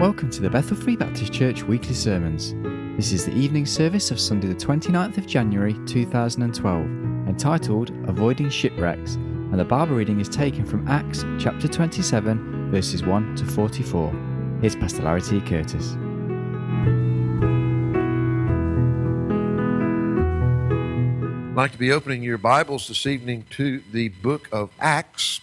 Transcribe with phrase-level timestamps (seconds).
[0.00, 2.54] Welcome to the Bethel Free Baptist Church weekly sermons.
[2.98, 6.84] This is the evening service of Sunday, the 29th of January 2012,
[7.26, 13.36] entitled Avoiding Shipwrecks, and the Bible reading is taken from Acts chapter 27, verses 1
[13.36, 14.12] to 44.
[14.60, 15.40] Here's Pastor Larry T.
[15.40, 15.94] Curtis.
[21.52, 25.40] I'd like to be opening your Bibles this evening to the book of Acts.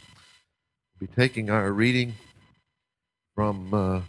[0.99, 2.13] We'll be taking our reading
[3.33, 4.01] from uh,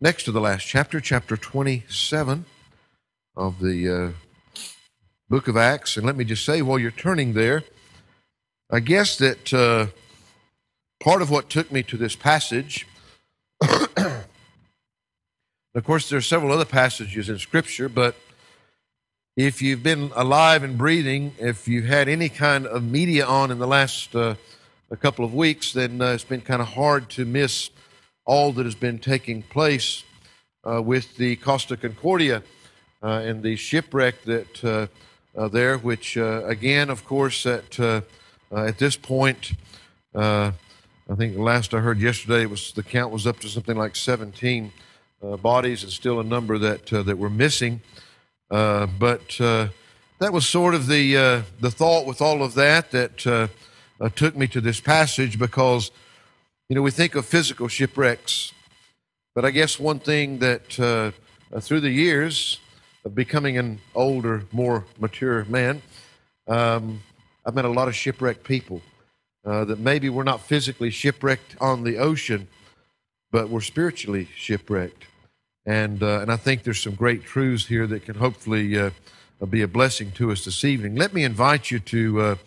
[0.00, 2.44] next to the last chapter, chapter 27
[3.36, 4.60] of the uh,
[5.28, 5.96] book of Acts.
[5.96, 7.64] And let me just say, while you're turning there,
[8.70, 9.86] I guess that uh,
[11.00, 12.86] part of what took me to this passage,
[13.60, 14.24] of
[15.82, 18.14] course, there are several other passages in Scripture, but
[19.36, 23.58] if you've been alive and breathing, if you've had any kind of media on in
[23.58, 24.34] the last uh,
[24.90, 27.70] a couple of weeks, then uh, it's been kind of hard to miss
[28.28, 30.04] all that has been taking place
[30.62, 32.42] uh, with the Costa Concordia
[33.02, 34.86] uh, and the shipwreck that uh,
[35.34, 39.52] uh, there, which again, of course, at at this point,
[40.14, 40.52] I
[41.16, 44.72] think the last I heard yesterday was the count was up to something like 17
[45.40, 47.80] bodies, and still a number that that were missing.
[48.50, 49.68] Uh, but uh,
[50.18, 53.48] that was sort of the uh, the thought with all of that that uh,
[54.00, 55.90] uh, took me to this passage because
[56.68, 58.52] you know we think of physical shipwrecks,
[59.34, 62.60] but I guess one thing that uh, through the years
[63.04, 65.80] of becoming an older, more mature man,
[66.46, 67.00] um,
[67.46, 68.82] I've met a lot of shipwrecked people
[69.44, 72.48] that maybe we're not physically shipwrecked on the ocean,
[73.30, 75.04] but we're spiritually shipwrecked.
[75.64, 78.90] And, uh, and I think there's some great truths here that can hopefully uh,
[79.48, 80.96] be a blessing to us this evening.
[80.96, 82.38] Let me invite you to,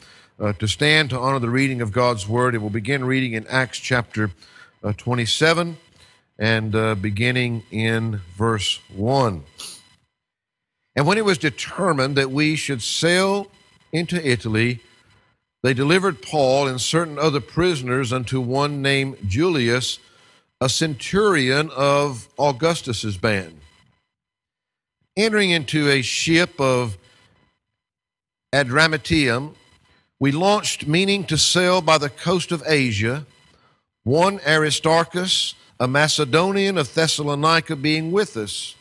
[0.41, 3.45] uh, to stand to honor the reading of God's Word, and we'll begin reading in
[3.47, 4.31] Acts chapter
[4.83, 5.77] uh, 27
[6.39, 9.43] and uh, beginning in verse 1.
[10.95, 13.51] And when it was determined that we should sail
[13.91, 14.79] into Italy,
[15.61, 19.99] they delivered Paul and certain other prisoners unto one named Julius
[20.59, 23.59] a centurion of Augustus's band.
[25.15, 26.97] Entering into a ship of
[28.53, 29.55] Adramyttium,
[30.21, 33.25] we launched, meaning to sail by the coast of Asia,
[34.03, 38.75] one Aristarchus, a Macedonian of Thessalonica, being with us.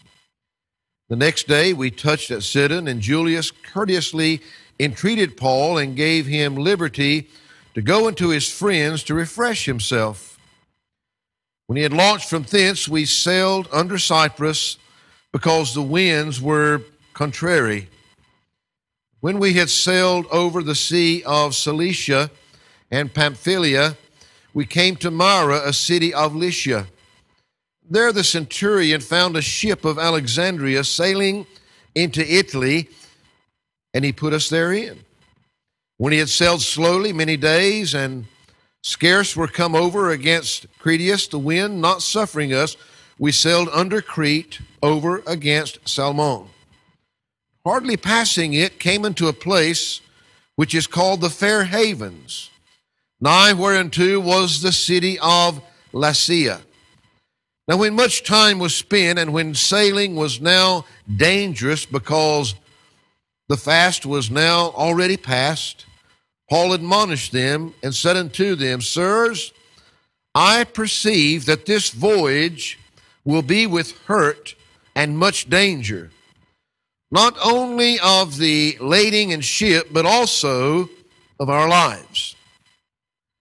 [1.08, 4.42] The next day we touched at Sidon, and Julius courteously
[4.78, 7.30] entreated Paul and gave him liberty
[7.72, 10.38] to go into his friends to refresh himself.
[11.68, 14.76] When he had launched from thence, we sailed under Cyprus
[15.32, 16.82] because the winds were
[17.14, 17.88] contrary.
[19.20, 22.30] When we had sailed over the sea of Cilicia
[22.90, 23.96] and Pamphylia,
[24.54, 26.86] we came to Myra, a city of Lycia.
[27.88, 31.46] There the centurion found a ship of Alexandria sailing
[31.94, 32.88] into Italy,
[33.92, 35.00] and he put us therein.
[35.98, 38.24] When he had sailed slowly many days and
[38.82, 42.74] Scarce were come over against Cretius, the wind not suffering us,
[43.18, 46.46] we sailed under Crete over against Salmon.
[47.64, 50.00] Hardly passing it, came into a place
[50.56, 52.50] which is called the Fair Havens,
[53.20, 55.62] nigh whereunto was the city of
[55.92, 56.60] Lasea.
[57.68, 62.54] Now, when much time was spent, and when sailing was now dangerous because
[63.48, 65.86] the fast was now already past,
[66.48, 69.52] Paul admonished them and said unto them, Sirs,
[70.34, 72.78] I perceive that this voyage
[73.24, 74.54] will be with hurt
[74.96, 76.10] and much danger,
[77.10, 80.88] not only of the lading and ship, but also
[81.38, 82.36] of our lives.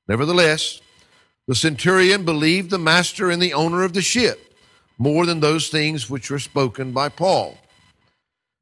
[0.08, 0.82] Nevertheless,
[1.48, 4.54] the centurion believed the master and the owner of the ship
[4.98, 7.58] more than those things which were spoken by Paul.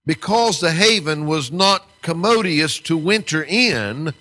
[0.06, 4.14] Because the haven was not commodious to winter in,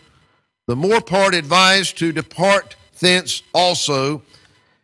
[0.66, 4.22] the more part advised to depart thence also,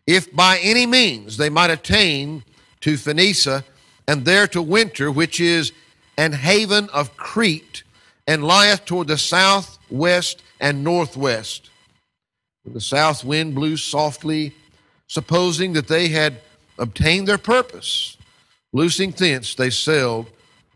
[0.06, 2.44] if by any means they might attain
[2.80, 3.64] to Phoenicia,
[4.06, 5.72] and there to winter, which is
[6.16, 7.82] an haven of Crete,
[8.26, 11.70] and lieth toward the south, west, and northwest.
[12.64, 14.54] The south wind blew softly,
[15.08, 16.36] supposing that they had
[16.78, 18.16] obtained their purpose,
[18.72, 20.30] loosing thence they sailed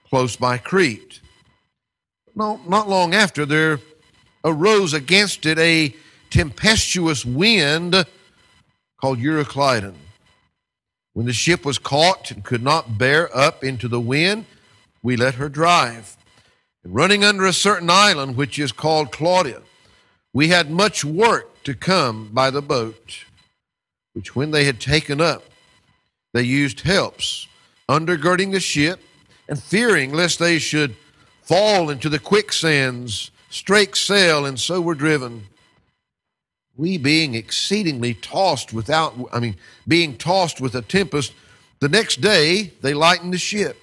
[0.08, 1.20] close by Crete.
[2.34, 3.80] No, not long after, there
[4.44, 5.94] arose against it a
[6.30, 8.04] tempestuous wind
[9.00, 9.94] called Euroclydon.
[11.14, 14.44] When the ship was caught and could not bear up into the wind,
[15.06, 16.16] we let her drive.
[16.84, 19.62] Running under a certain island, which is called Clauda,
[20.32, 23.24] we had much work to come by the boat,
[24.14, 25.44] which when they had taken up,
[26.34, 27.46] they used helps,
[27.88, 28.98] undergirding the ship,
[29.48, 30.96] and fearing lest they should
[31.40, 35.46] fall into the quicksands, strake sail, and so were driven.
[36.76, 39.54] We being exceedingly tossed without, I mean,
[39.86, 41.32] being tossed with a tempest,
[41.78, 43.78] the next day they lightened the ship.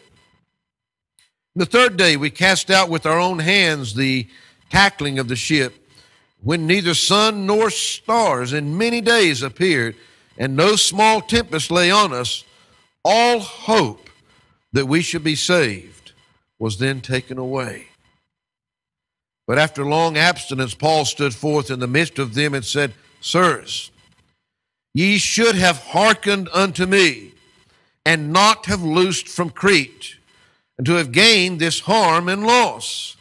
[1.56, 4.28] The third day we cast out with our own hands the
[4.72, 5.88] tackling of the ship,
[6.42, 9.96] when neither sun nor stars in many days appeared
[10.38, 12.44] and no small tempest lay on us,
[13.06, 14.10] all hope
[14.72, 16.12] that we should be saved
[16.58, 17.88] was then taken away.
[19.46, 23.92] But after long abstinence, Paul stood forth in the midst of them and said, Sirs,
[24.94, 27.34] ye should have hearkened unto me,
[28.06, 30.16] and not have loosed from Crete,
[30.78, 33.16] and to have gained this harm and loss.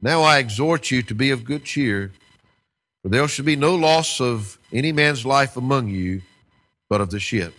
[0.00, 2.12] Now I exhort you to be of good cheer,
[3.02, 6.22] for there shall be no loss of any man's life among you,
[6.88, 7.54] but of the ship.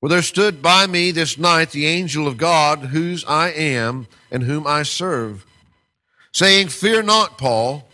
[0.00, 4.44] For there stood by me this night the angel of God, whose I am and
[4.44, 5.44] whom I serve,
[6.32, 7.88] saying, Fear not, Paul,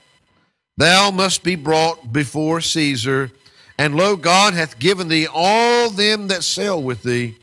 [0.76, 3.30] thou must be brought before Caesar,
[3.78, 7.36] and lo, God hath given thee all them that sail with thee.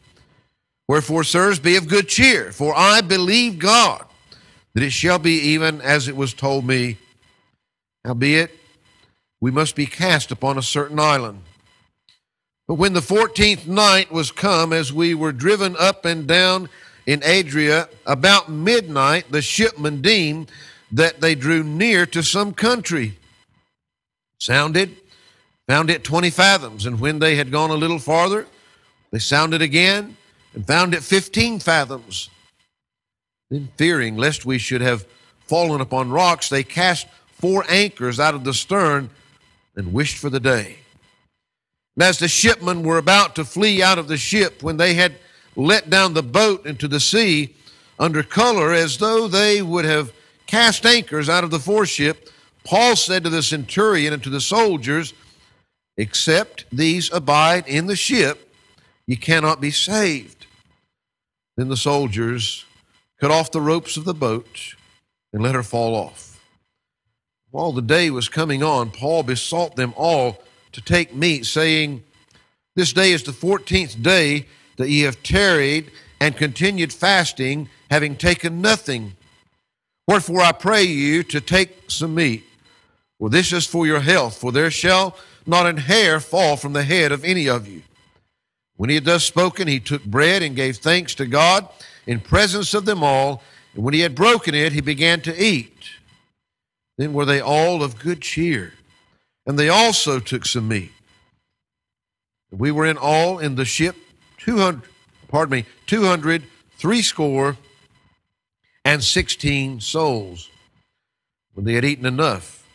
[0.91, 4.03] Wherefore, sirs, be of good cheer, for I believe God
[4.73, 6.97] that it shall be even as it was told me.
[8.03, 8.51] Howbeit,
[9.39, 11.43] we must be cast upon a certain island
[12.67, 16.69] but when the fourteenth night was come, as we were driven up and down
[17.05, 20.51] in Adria, about midnight, the shipmen deemed
[20.91, 23.17] that they drew near to some country.
[24.39, 24.95] Sounded,
[25.67, 28.47] found it 20 fathoms, and when they had gone a little farther,
[29.11, 30.15] they sounded again
[30.53, 32.29] and found it 15 fathoms.
[33.49, 35.05] Then, fearing lest we should have
[35.39, 39.09] fallen upon rocks, they cast four anchors out of the stern
[39.75, 40.77] and wished for the day.
[41.95, 45.15] And as the shipmen were about to flee out of the ship, when they had
[45.55, 47.55] let down the boat into the sea
[47.99, 50.13] under color as though they would have
[50.47, 52.29] cast anchors out of the foreship,
[52.63, 55.13] Paul said to the centurion and to the soldiers,
[55.97, 58.53] Except these abide in the ship,
[59.07, 60.40] ye cannot be saved.
[61.57, 62.65] Then the soldiers
[63.19, 64.75] cut off the ropes of the boat
[65.33, 66.39] and let her fall off.
[67.51, 72.03] While the day was coming on, Paul besought them all to take meat, saying,
[72.75, 74.45] This day is the fourteenth day
[74.77, 79.15] that ye have tarried and continued fasting, having taken nothing.
[80.07, 82.43] Wherefore I pray you to take some meat.
[83.19, 85.15] For this is for your health, for there shall
[85.45, 87.83] not an hair fall from the head of any of you.
[88.81, 91.69] When he had thus spoken, he took bread and gave thanks to God
[92.07, 93.43] in presence of them all.
[93.75, 95.91] And when he had broken it, he began to eat.
[96.97, 98.73] Then were they all of good cheer
[99.45, 100.91] and they also took some meat.
[102.49, 103.95] We were in all in the ship
[104.39, 104.81] 200,
[105.27, 106.41] pardon me, 200,
[106.79, 107.57] three score,
[108.83, 110.49] and 16 souls.
[111.53, 112.67] When they had eaten enough,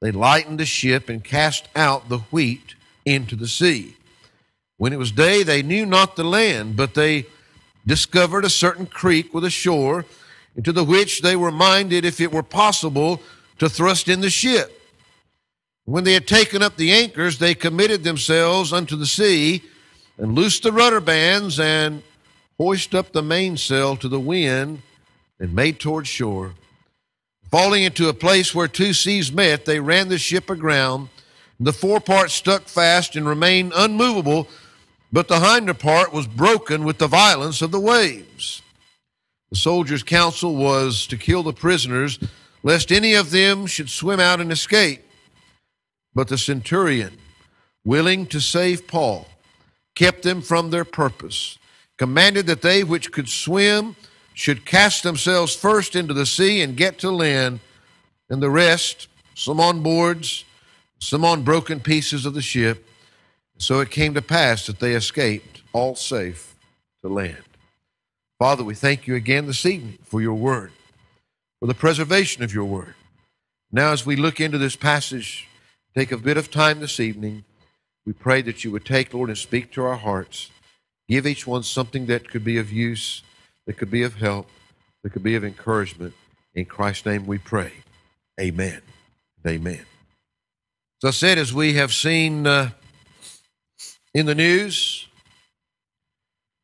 [0.00, 2.74] they lightened the ship and cast out the wheat
[3.04, 3.94] into the sea.
[4.76, 7.26] When it was day, they knew not the land, but they
[7.86, 10.04] discovered a certain creek with a shore,
[10.56, 13.20] into the which they were minded, if it were possible,
[13.58, 14.80] to thrust in the ship.
[15.84, 19.62] When they had taken up the anchors, they committed themselves unto the sea
[20.16, 22.02] and loosed the rudder bands and
[22.58, 24.82] hoist up the mainsail to the wind
[25.38, 26.54] and made toward shore.
[27.50, 31.08] Falling into a place where two seas met, they ran the ship aground.
[31.60, 34.48] The forepart stuck fast and remained unmovable,
[35.14, 38.62] but the hinder part was broken with the violence of the waves.
[39.50, 42.18] The soldiers' counsel was to kill the prisoners,
[42.64, 45.04] lest any of them should swim out and escape.
[46.16, 47.16] But the centurion,
[47.84, 49.28] willing to save Paul,
[49.94, 51.60] kept them from their purpose,
[51.96, 53.94] commanded that they which could swim
[54.32, 57.60] should cast themselves first into the sea and get to land,
[58.28, 59.06] and the rest,
[59.36, 60.44] some on boards,
[60.98, 62.84] some on broken pieces of the ship.
[63.58, 66.54] So it came to pass that they escaped all safe
[67.02, 67.42] to land.
[68.38, 70.72] Father, we thank you again this evening for your word,
[71.60, 72.94] for the preservation of your word.
[73.70, 75.48] Now, as we look into this passage,
[75.96, 77.44] take a bit of time this evening.
[78.04, 80.50] We pray that you would take, Lord, and speak to our hearts.
[81.08, 83.22] Give each one something that could be of use,
[83.66, 84.48] that could be of help,
[85.02, 86.14] that could be of encouragement.
[86.54, 87.72] In Christ's name we pray.
[88.40, 88.82] Amen.
[89.46, 89.84] Amen.
[91.02, 92.70] As I said, as we have seen uh,
[94.14, 95.08] in the news,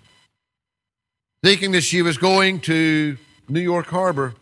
[1.42, 3.18] thinking that she was going to
[3.50, 4.36] New York Harbor.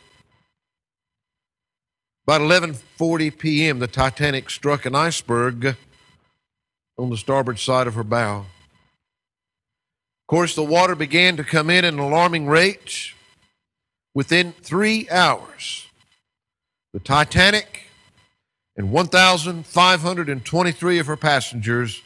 [2.27, 5.77] About 11:40 p.m., the Titanic struck an iceberg
[6.97, 8.39] on the starboard side of her bow.
[8.39, 8.45] Of
[10.27, 13.11] course, the water began to come in at an alarming rate.
[14.15, 15.85] Within three hours,
[16.93, 17.83] the Titanic
[18.77, 22.01] and 1,523 of her passengers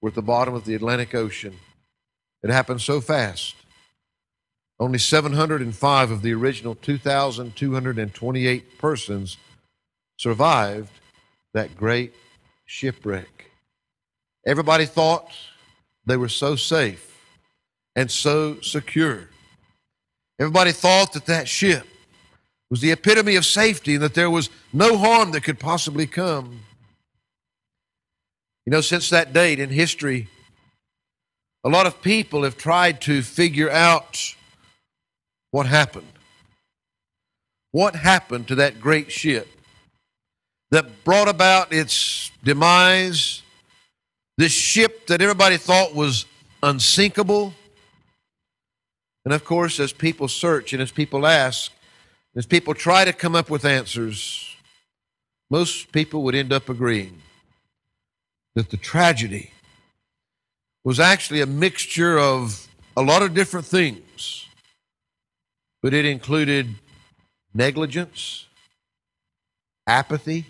[0.00, 1.58] were at the bottom of the Atlantic Ocean.
[2.42, 3.54] It happened so fast.
[4.82, 9.36] Only 705 of the original 2,228 persons
[10.16, 10.90] survived
[11.54, 12.12] that great
[12.64, 13.52] shipwreck.
[14.44, 15.30] Everybody thought
[16.04, 17.16] they were so safe
[17.94, 19.28] and so secure.
[20.40, 21.86] Everybody thought that that ship
[22.68, 26.62] was the epitome of safety and that there was no harm that could possibly come.
[28.66, 30.26] You know, since that date in history,
[31.62, 34.34] a lot of people have tried to figure out
[35.52, 36.08] what happened.
[37.70, 39.48] What happened to that great ship
[40.72, 43.42] that brought about its demise?
[44.36, 46.26] This ship that everybody thought was
[46.62, 47.54] unsinkable.
[49.24, 51.70] And of course, as people search and as people ask,
[52.34, 54.56] as people try to come up with answers,
[55.50, 57.20] most people would end up agreeing
[58.54, 59.50] that the tragedy
[60.84, 64.46] was actually a mixture of a lot of different things,
[65.82, 66.68] but it included
[67.52, 68.46] negligence,
[69.86, 70.46] apathy,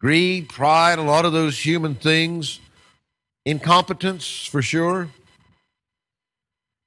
[0.00, 2.60] greed, pride, a lot of those human things,
[3.44, 5.08] incompetence for sure.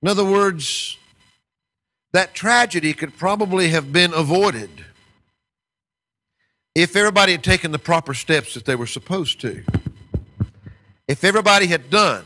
[0.01, 0.97] In other words,
[2.13, 4.69] that tragedy could probably have been avoided
[6.73, 9.63] if everybody had taken the proper steps that they were supposed to.
[11.07, 12.23] If everybody had done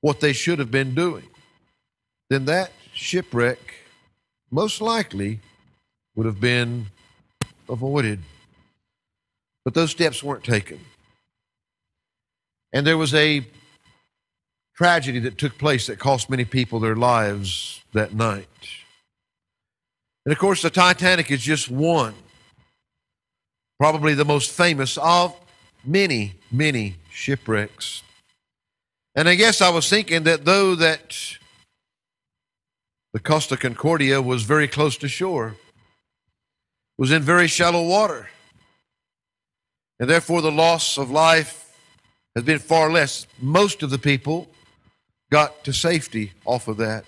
[0.00, 1.28] what they should have been doing,
[2.30, 2.70] then that
[3.02, 3.58] shipwreck
[4.50, 5.40] most likely
[6.14, 6.86] would have been
[7.68, 8.20] avoided.
[9.64, 10.80] But those steps weren't taken.
[12.72, 13.44] And there was a
[14.74, 18.46] tragedy that took place that cost many people their lives that night.
[20.24, 22.14] And of course, the Titanic is just one,
[23.78, 25.34] probably the most famous of
[25.84, 28.02] many, many shipwrecks.
[29.14, 31.16] And I guess I was thinking that though that
[33.12, 35.56] the Costa Concordia was very close to shore,
[36.98, 38.28] was in very shallow water,
[40.00, 41.76] and therefore the loss of life
[42.34, 43.26] has been far less.
[43.40, 44.48] Most of the people
[45.30, 47.04] got to safety off of that.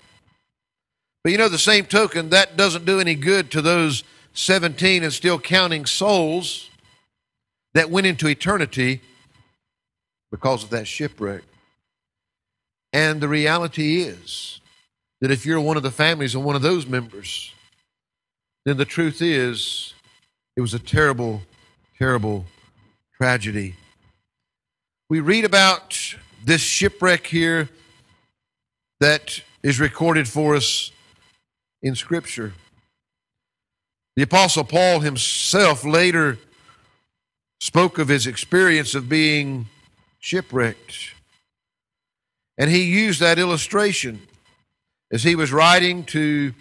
[1.23, 5.11] But you know, the same token, that doesn't do any good to those 17 and
[5.11, 6.69] still counting souls
[7.73, 9.01] that went into eternity
[10.31, 11.41] because of that shipwreck.
[12.93, 14.61] And the reality is
[15.21, 17.53] that if you're one of the families of one of those members,
[18.65, 19.93] then the truth is
[20.55, 21.41] it was a terrible,
[21.97, 22.45] terrible
[23.17, 23.75] tragedy.
[25.09, 27.69] We read about this shipwreck here
[28.99, 30.91] that is recorded for us
[31.81, 32.53] in Scripture.
[34.15, 36.37] The Apostle Paul himself later
[37.59, 39.67] spoke of his experience of being
[40.19, 41.13] shipwrecked.
[42.57, 44.21] And he used that illustration
[45.11, 46.53] as he was writing to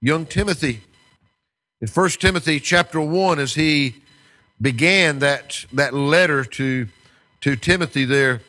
[0.00, 0.80] young Timothy.
[1.80, 3.96] In 1 Timothy chapter 1, as he
[4.60, 6.88] began that, that letter to,
[7.40, 8.40] to Timothy there,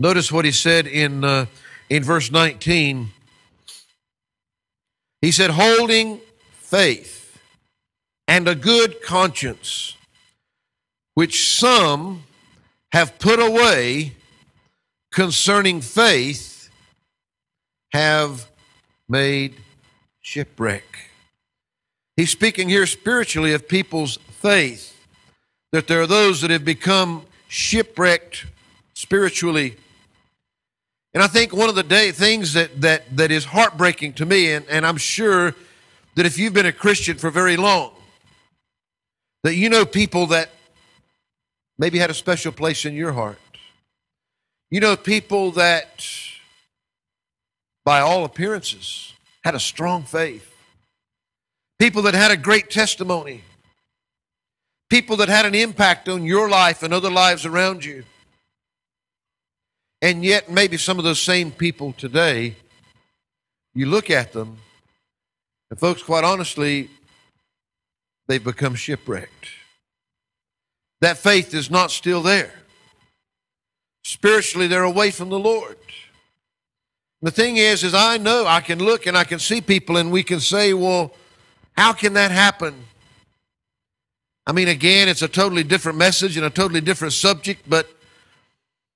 [0.00, 1.46] Notice what he said in, uh,
[1.90, 3.10] in verse 19.
[5.20, 6.20] He said, holding
[6.52, 7.40] faith
[8.28, 9.96] and a good conscience,
[11.14, 12.22] which some
[12.92, 14.12] have put away
[15.10, 16.57] concerning faith,
[17.92, 18.48] have
[19.08, 19.54] made
[20.20, 21.10] shipwreck.
[22.16, 24.94] He's speaking here spiritually of people's faith,
[25.72, 28.46] that there are those that have become shipwrecked
[28.94, 29.76] spiritually.
[31.14, 34.52] And I think one of the day, things that, that, that is heartbreaking to me,
[34.52, 35.54] and, and I'm sure
[36.16, 37.92] that if you've been a Christian for very long,
[39.44, 40.50] that you know people that
[41.78, 43.38] maybe had a special place in your heart.
[44.70, 46.04] You know people that,
[47.88, 50.54] by all appearances, had a strong faith.
[51.78, 53.40] People that had a great testimony.
[54.90, 58.04] People that had an impact on your life and other lives around you.
[60.02, 62.56] And yet, maybe some of those same people today,
[63.74, 64.58] you look at them,
[65.70, 66.90] and folks, quite honestly,
[68.26, 69.48] they've become shipwrecked.
[71.00, 72.52] That faith is not still there.
[74.04, 75.77] Spiritually, they're away from the Lord.
[77.20, 80.12] The thing is, is I know I can look and I can see people and
[80.12, 81.12] we can say, well,
[81.76, 82.74] how can that happen?
[84.46, 87.88] I mean, again, it's a totally different message and a totally different subject, but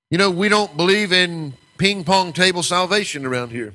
[0.09, 3.73] you know, we don't believe in ping pong table salvation around here.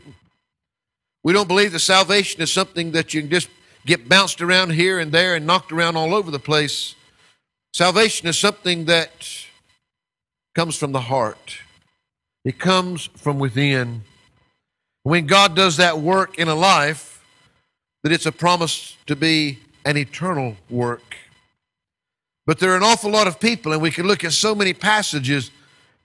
[1.22, 3.48] We don't believe that salvation is something that you can just
[3.84, 6.94] get bounced around here and there and knocked around all over the place.
[7.72, 9.10] Salvation is something that
[10.54, 11.58] comes from the heart,
[12.44, 14.02] it comes from within.
[15.02, 17.24] When God does that work in a life,
[18.02, 21.16] that it's a promise to be an eternal work.
[22.46, 24.72] But there are an awful lot of people, and we can look at so many
[24.72, 25.50] passages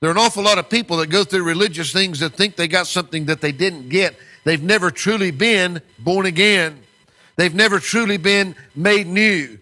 [0.03, 2.67] there are an awful lot of people that go through religious things that think they
[2.67, 4.17] got something that they didn't get.
[4.43, 6.83] They've never truly been born again.
[7.37, 9.57] They've never truly been made new.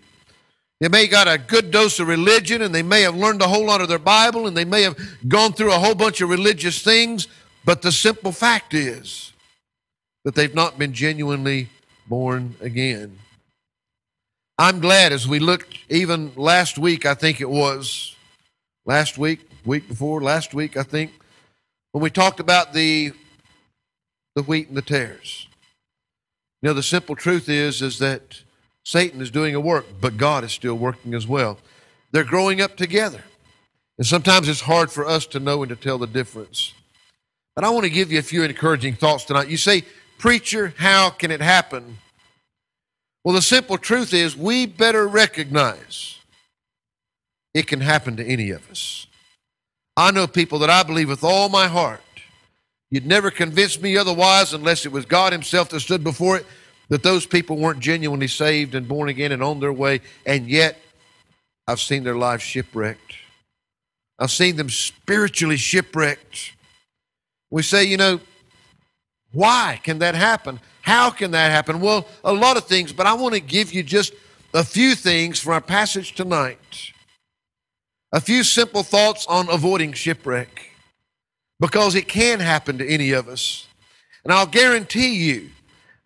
[0.79, 3.67] They may got a good dose of religion and they may have learned a whole
[3.67, 6.81] lot of their Bible and they may have gone through a whole bunch of religious
[6.81, 7.27] things,
[7.63, 9.30] but the simple fact is
[10.23, 11.69] that they've not been genuinely
[12.07, 13.17] born again.
[14.57, 18.15] I'm glad as we looked even last week, I think it was
[18.85, 21.11] last week, week before, last week, I think,
[21.91, 23.13] when we talked about the
[24.35, 25.47] the wheat and the tares.
[26.61, 28.43] You know, the simple truth is is that
[28.83, 31.57] Satan is doing a work, but God is still working as well.
[32.11, 33.23] They're growing up together.
[33.97, 36.73] And sometimes it's hard for us to know and to tell the difference.
[37.55, 39.49] But I want to give you a few encouraging thoughts tonight.
[39.49, 39.83] You say,
[40.21, 41.97] Preacher, how can it happen?
[43.23, 46.19] Well, the simple truth is we better recognize
[47.55, 49.07] it can happen to any of us.
[49.97, 52.01] I know people that I believe with all my heart.
[52.91, 56.45] You'd never convince me otherwise unless it was God Himself that stood before it,
[56.89, 60.01] that those people weren't genuinely saved and born again and on their way.
[60.27, 60.77] And yet,
[61.65, 63.15] I've seen their lives shipwrecked.
[64.19, 66.53] I've seen them spiritually shipwrecked.
[67.49, 68.19] We say, you know,
[69.33, 70.59] why can that happen?
[70.81, 71.79] How can that happen?
[71.79, 74.13] Well, a lot of things, but I want to give you just
[74.53, 76.91] a few things from our passage tonight
[78.13, 80.71] a few simple thoughts on avoiding shipwreck
[81.59, 83.67] because it can happen to any of us.
[84.23, 85.49] And I'll guarantee you,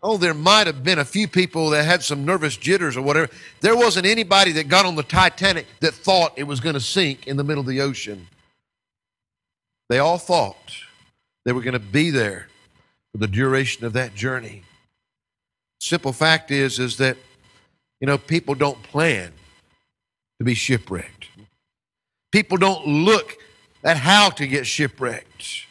[0.03, 3.31] oh, there might have been a few people that had some nervous jitters or whatever.
[3.61, 7.27] There wasn't anybody that got on the Titanic that thought it was going to sink
[7.27, 8.27] in the middle of the ocean.
[9.89, 10.75] They all thought
[11.43, 12.47] they were going to be there
[13.15, 14.61] for the duration of that journey.
[15.79, 17.15] Simple fact is, is that,
[18.01, 19.31] you know, people don't plan
[20.37, 21.29] to be shipwrecked.
[22.33, 23.37] People don't look
[23.85, 25.65] at how to get shipwrecked.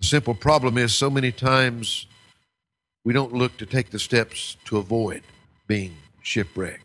[0.00, 2.08] The simple problem is so many times
[3.04, 5.22] we don't look to take the steps to avoid
[5.68, 6.82] being shipwrecked.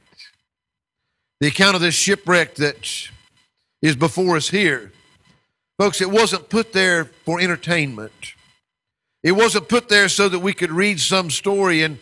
[1.40, 3.10] The account of this shipwreck that
[3.82, 4.92] is before us here,
[5.80, 8.36] folks, it wasn't put there for entertainment.
[9.26, 11.98] It wasn't put there so that we could read some story and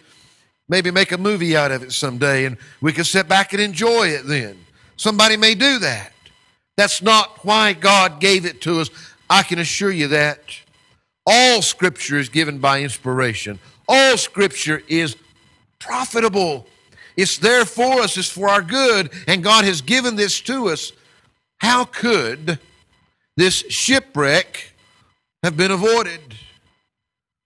[0.68, 4.08] maybe make a movie out of it someday and we could sit back and enjoy
[4.08, 4.58] it then.
[4.98, 6.12] Somebody may do that.
[6.76, 8.90] That's not why God gave it to us.
[9.30, 10.42] I can assure you that.
[11.26, 13.58] All scripture is given by inspiration.
[13.88, 15.16] All scripture is
[15.80, 16.68] profitable.
[17.16, 20.92] It's there for us, it's for our good, and God has given this to us.
[21.60, 22.60] How could
[23.38, 24.74] this shipwreck
[25.42, 26.20] have been avoided?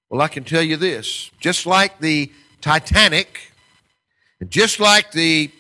[0.10, 3.52] Well, I can tell you this just like the Titanic,
[4.48, 5.52] just like the,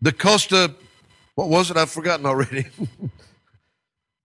[0.00, 0.74] the Costa
[1.34, 1.76] what was it?
[1.76, 2.66] I've forgotten already.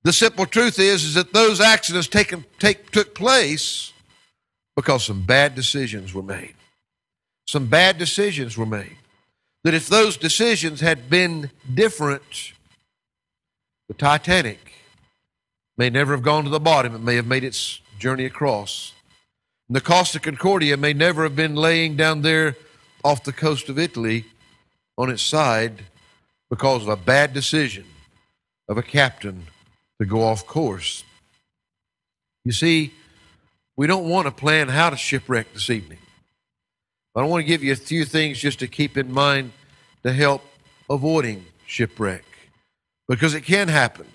[0.01, 3.91] The simple truth is, is that those accidents taken, take, took place
[4.75, 6.55] because some bad decisions were made.
[7.45, 8.95] Some bad decisions were made.
[9.65, 12.53] That if those decisions had been different,
[13.89, 14.71] the Titanic
[15.77, 16.95] may never have gone to the bottom.
[16.95, 18.93] It may have made its journey across.
[19.69, 22.55] And the Costa Concordia may never have been laying down there
[23.03, 24.25] off the coast of Italy
[24.97, 25.83] on its side
[26.49, 27.85] because of a bad decision
[28.67, 29.45] of a captain
[29.99, 31.03] to go off course.
[32.43, 32.93] You see,
[33.77, 35.99] we don't want to plan how to shipwreck this evening.
[37.15, 39.51] I want to give you a few things just to keep in mind
[40.03, 40.43] to help
[40.89, 42.23] avoiding shipwreck
[43.07, 44.05] because it can happen.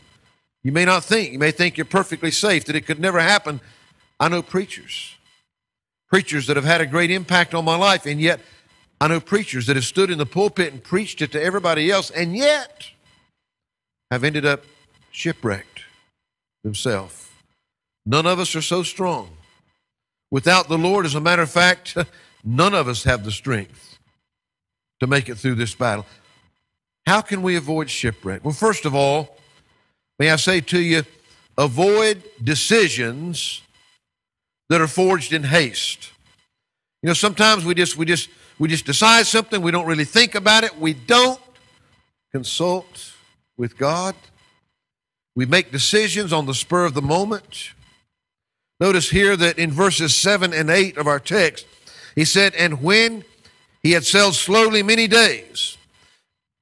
[0.62, 3.60] You may not think, you may think you're perfectly safe, that it could never happen.
[4.18, 5.16] I know preachers,
[6.14, 8.38] preachers that have had a great impact on my life, and yet
[9.00, 12.08] I know preachers that have stood in the pulpit and preached it to everybody else,
[12.08, 12.90] and yet
[14.12, 14.62] have ended up
[15.10, 15.80] shipwrecked
[16.62, 17.30] themselves.
[18.06, 19.28] None of us are so strong.
[20.30, 21.96] Without the Lord, as a matter of fact,
[22.44, 23.98] none of us have the strength
[25.00, 26.06] to make it through this battle.
[27.08, 28.44] How can we avoid shipwreck?
[28.44, 29.36] Well, first of all,
[30.20, 31.02] may I say to you,
[31.58, 33.62] avoid decisions
[34.68, 36.10] that are forged in haste.
[37.02, 40.34] You know, sometimes we just we just we just decide something, we don't really think
[40.34, 41.40] about it, we don't
[42.32, 43.12] consult
[43.56, 44.14] with God.
[45.36, 47.72] We make decisions on the spur of the moment.
[48.80, 51.66] Notice here that in verses 7 and 8 of our text,
[52.14, 53.24] he said, And when
[53.82, 55.76] he had sailed slowly many days,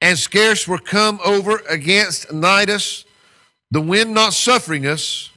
[0.00, 3.04] and scarce were come over against Cnidus,
[3.70, 5.30] the wind not suffering us,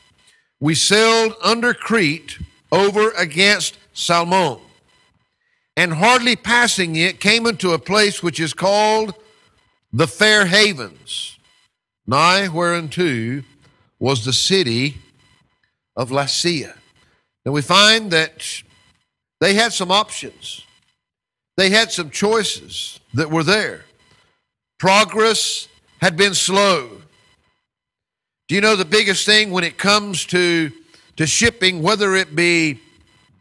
[0.60, 2.40] we sailed under Crete
[2.76, 4.60] over against Salmon.
[5.78, 9.14] And hardly passing it, came into a place which is called
[9.92, 11.38] the Fair Havens
[12.08, 13.44] nigh whereunto
[14.00, 14.98] was the city
[15.96, 16.76] of Lasea.
[17.44, 18.64] And we find that
[19.40, 20.64] they had some options.
[21.58, 23.86] They had some choices that were there.
[24.80, 25.68] Progress
[26.02, 26.90] had been slow.
[28.48, 30.72] Do you know the biggest thing when it comes to,
[31.18, 32.80] to shipping, whether it be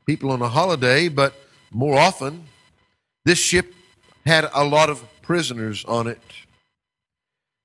[0.07, 1.35] people on a holiday, but
[1.71, 2.45] more often,
[3.25, 3.75] this ship
[4.27, 6.21] had a lot of prisoners on it.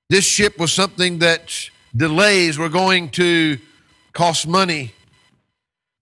[0.10, 3.58] This ship was something that delays were going to
[4.14, 4.94] cost money.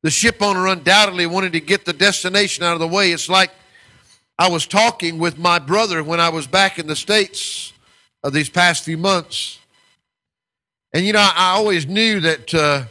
[0.03, 3.11] The ship owner undoubtedly wanted to get the destination out of the way.
[3.11, 3.51] It's like
[4.39, 7.73] I was talking with my brother when I was back in the States
[8.23, 9.59] of these past few months.
[10.93, 12.85] And, you know, I always knew that, uh,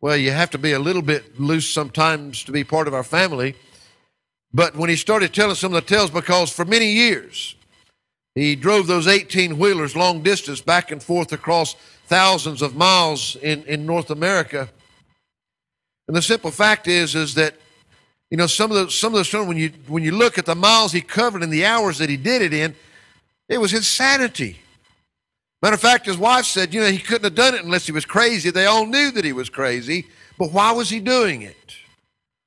[0.00, 3.02] well, you have to be a little bit loose sometimes to be part of our
[3.02, 3.54] family.
[4.52, 7.56] But when he started telling some of the tales, because for many years,
[8.34, 11.74] he drove those 18 wheelers long distance back and forth across
[12.06, 14.68] thousands of miles in, in North America.
[16.06, 17.56] And the simple fact is, is that,
[18.30, 20.54] you know, some of the some of the when you when you look at the
[20.54, 22.74] miles he covered and the hours that he did it in,
[23.48, 24.58] it was insanity.
[25.62, 27.92] Matter of fact, his wife said, you know, he couldn't have done it unless he
[27.92, 28.50] was crazy.
[28.50, 30.06] They all knew that he was crazy,
[30.38, 31.56] but why was he doing it?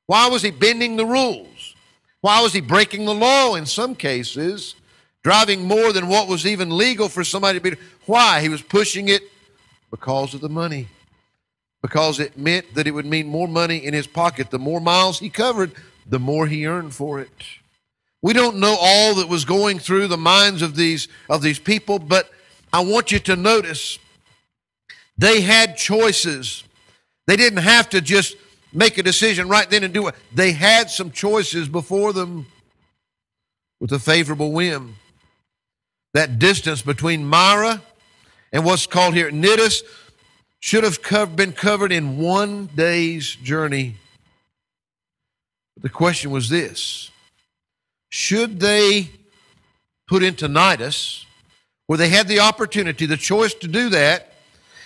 [0.07, 1.75] Why was he bending the rules?
[2.21, 4.75] Why was he breaking the law in some cases?
[5.23, 7.77] driving more than what was even legal for somebody to be.
[8.05, 8.41] Why?
[8.41, 9.23] He was pushing it
[9.89, 10.87] because of the money.
[11.81, 14.51] Because it meant that it would mean more money in his pocket.
[14.51, 15.71] The more miles he covered,
[16.05, 17.43] the more he earned for it.
[18.21, 21.97] We don't know all that was going through the minds of these of these people,
[21.97, 22.29] but
[22.73, 23.99] I want you to notice
[25.17, 26.63] they had choices.
[27.27, 28.35] They didn't have to just
[28.73, 30.15] make a decision right then and do it.
[30.33, 32.47] They had some choices before them
[33.79, 34.95] with a favorable whim
[36.13, 37.81] that distance between Myra
[38.51, 39.81] and what's called here Cnidus
[40.59, 43.95] should have been covered in one day's journey.
[45.75, 47.09] But the question was this
[48.09, 49.09] Should they
[50.07, 51.25] put into Cnidus,
[51.91, 54.31] where they had the opportunity, the choice to do that,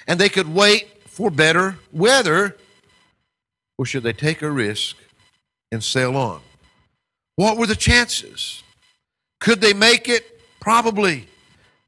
[0.08, 2.58] and they could wait for better weather,
[3.78, 4.96] or should they take a risk
[5.72, 6.42] and sail on?
[7.36, 8.64] What were the chances?
[9.40, 10.42] Could they make it?
[10.60, 11.28] Probably.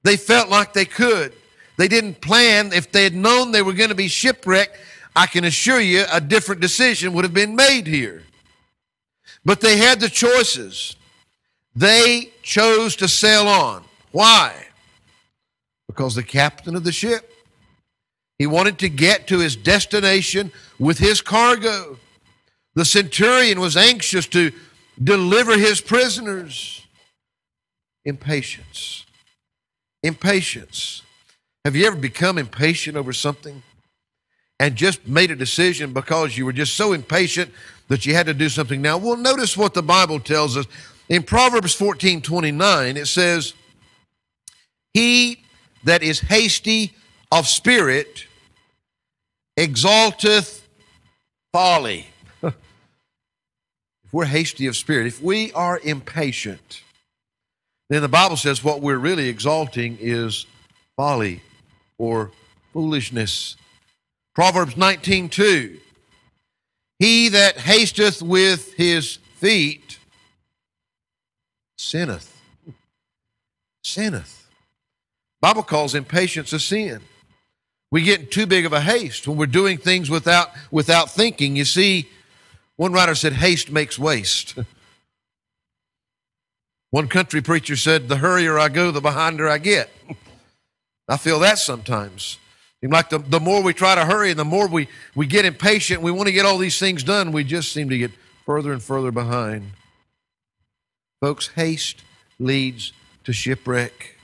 [0.03, 1.33] They felt like they could.
[1.77, 2.71] They didn't plan.
[2.71, 4.77] If they had known they were going to be shipwrecked,
[5.15, 8.21] I can assure you a different decision would have been made here.
[9.43, 10.95] But they had the choices.
[11.75, 13.83] They chose to sail on.
[14.11, 14.66] Why?
[15.87, 17.33] Because the captain of the ship,
[18.37, 21.97] he wanted to get to his destination with his cargo.
[22.75, 24.51] The centurion was anxious to
[25.01, 26.85] deliver his prisoners
[28.05, 29.05] impatience.
[30.03, 31.01] Impatience.
[31.65, 33.63] Have you ever become impatient over something?
[34.59, 37.51] and just made a decision because you were just so impatient
[37.87, 38.97] that you had to do something now.
[38.97, 40.65] Well, notice what the Bible tells us.
[41.09, 43.53] In Proverbs 14 29, it says,
[44.93, 45.41] He
[45.87, 46.93] that is hasty
[47.31, 48.25] of spirit
[49.55, 50.67] exalteth
[51.53, 52.07] folly.
[52.43, 52.53] if
[54.11, 56.83] we're hasty of spirit, if we are impatient,
[57.89, 60.45] then the Bible says what we're really exalting is
[60.97, 61.41] folly
[61.97, 62.31] or
[62.73, 63.55] foolishness.
[64.35, 65.79] Proverbs 19:2
[66.99, 69.99] He that hasteth with his feet
[71.77, 72.33] sinneth.
[73.85, 74.46] Sinneth.
[75.41, 77.01] Bible calls impatience a sin.
[77.91, 81.55] We get in too big of a haste when we're doing things without without thinking.
[81.55, 82.09] You see,
[82.75, 84.55] one writer said haste makes waste.
[86.89, 89.89] One country preacher said, The hurrier I go, the behinder I get.
[91.09, 92.37] I feel that sometimes.
[92.81, 95.45] Seems like the, the more we try to hurry and the more we, we get
[95.45, 98.11] impatient, we want to get all these things done, we just seem to get
[98.45, 99.71] further and further behind.
[101.19, 102.03] Folks, haste
[102.39, 104.16] leads to shipwreck.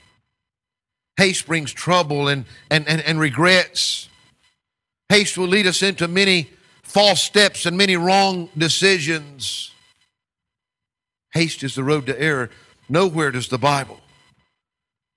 [1.16, 4.08] Haste brings trouble and, and, and, and regrets.
[5.08, 6.50] Haste will lead us into many
[6.82, 9.72] false steps and many wrong decisions.
[11.32, 12.50] Haste is the road to error.
[12.88, 14.00] Nowhere does the Bible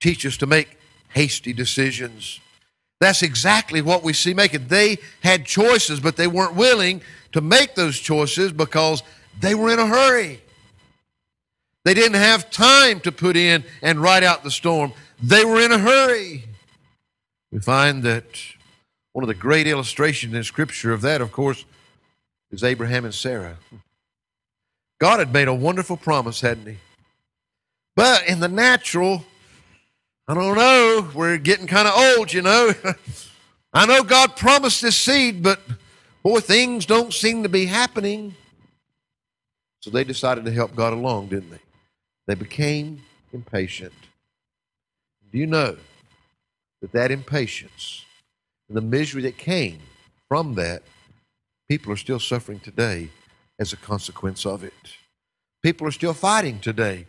[0.00, 0.78] teach us to make
[1.10, 2.40] hasty decisions.
[3.00, 4.68] That's exactly what we see making.
[4.68, 9.02] They had choices, but they weren't willing to make those choices because
[9.40, 10.40] they were in a hurry.
[11.88, 14.92] They didn't have time to put in and ride out the storm.
[15.22, 16.44] They were in a hurry.
[17.50, 18.26] We find that
[19.14, 21.64] one of the great illustrations in Scripture of that, of course,
[22.50, 23.56] is Abraham and Sarah.
[25.00, 26.76] God had made a wonderful promise, hadn't He?
[27.96, 29.24] But in the natural,
[30.28, 32.70] I don't know, we're getting kind of old, you know.
[33.72, 35.58] I know God promised this seed, but
[36.22, 38.34] boy, things don't seem to be happening.
[39.80, 41.60] So they decided to help God along, didn't they?
[42.28, 43.94] They became impatient.
[45.32, 45.78] Do you know
[46.82, 48.04] that that impatience
[48.68, 49.80] and the misery that came
[50.28, 50.82] from that,
[51.70, 53.08] people are still suffering today
[53.58, 54.74] as a consequence of it.
[55.62, 57.06] People are still fighting today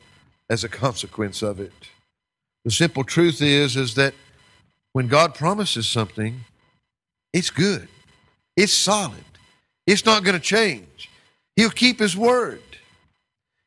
[0.49, 1.89] as a consequence of it.
[2.63, 4.13] The simple truth is is that
[4.93, 6.45] when God promises something,
[7.33, 7.89] it's good.
[8.55, 9.25] It's solid.
[9.85, 11.09] It's not going to change.
[11.57, 12.61] He'll keep his word.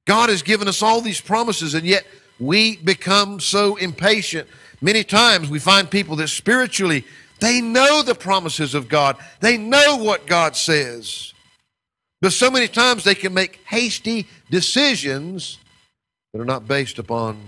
[0.06, 2.06] God has given us all these promises and yet
[2.38, 4.48] we become so impatient.
[4.80, 7.04] Many times we find people that spiritually
[7.42, 9.16] they know the promises of God.
[9.40, 11.34] They know what God says.
[12.20, 15.58] But so many times they can make hasty decisions
[16.32, 17.40] that are not based upon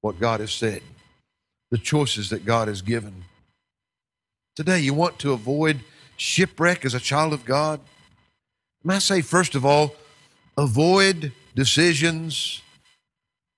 [0.00, 0.80] what God has said,
[1.72, 3.24] the choices that God has given.
[4.54, 5.80] Today, you want to avoid
[6.16, 7.80] shipwreck as a child of God?
[8.84, 9.96] May I say, first of all,
[10.56, 12.62] avoid decisions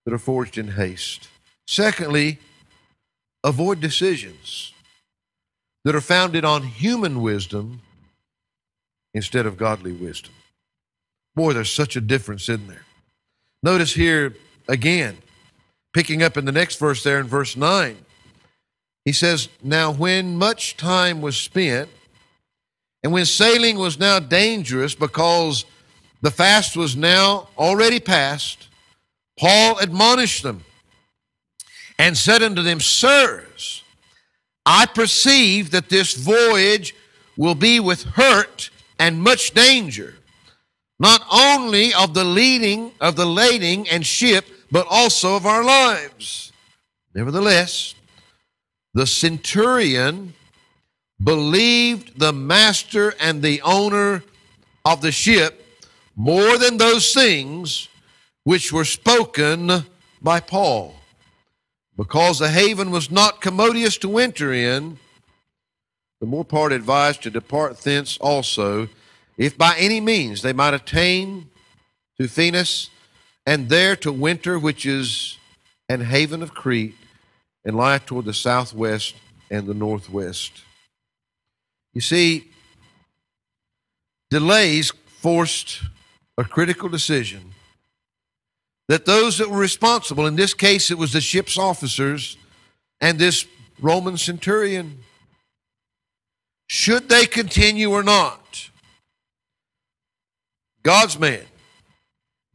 [0.05, 1.29] that are forged in haste.
[1.67, 2.39] Secondly,
[3.43, 4.73] avoid decisions
[5.85, 7.81] that are founded on human wisdom
[9.15, 10.33] instead of godly wisdom.
[11.35, 12.85] Boy, there's such a difference in there.
[13.63, 14.35] Notice here
[14.69, 15.17] again,
[15.93, 17.97] picking up in the next verse there in verse 9,
[19.05, 21.89] he says, Now when much time was spent,
[23.03, 25.65] and when sailing was now dangerous because
[26.27, 28.67] the fast was now already past,
[29.39, 30.65] Paul admonished them
[32.01, 33.85] and said unto them, Sirs,
[34.67, 36.97] I perceive that this voyage
[37.37, 40.17] will be with hurt and much danger,
[40.99, 46.51] not only of the leading of the lading and ship, but also of our lives.
[47.15, 47.95] Nevertheless,
[48.95, 50.35] the centurion
[51.23, 54.25] believed the master and the owner
[54.85, 55.63] of the ship
[56.17, 57.89] more than those things
[58.45, 59.85] which were spoken
[60.23, 60.95] by Paul.
[61.97, 64.99] Because the haven was not commodious to winter in,
[66.21, 68.89] the more part advised to depart thence also,
[69.37, 71.51] if by any means they might attain
[72.19, 72.89] to Phoenix,
[73.45, 75.37] and there to winter, which is
[75.89, 76.95] an haven of Crete,
[77.65, 79.15] and lie toward the southwest
[79.51, 80.63] and the northwest.
[81.93, 82.49] You see,
[84.31, 85.83] delays forced
[86.39, 87.53] a critical decision
[88.89, 92.37] that those that were responsible, in this case it was the ship's officers
[93.01, 93.47] and this
[93.81, 95.01] Roman centurion,
[96.69, 98.71] should they continue or not?
[100.83, 101.43] God's man,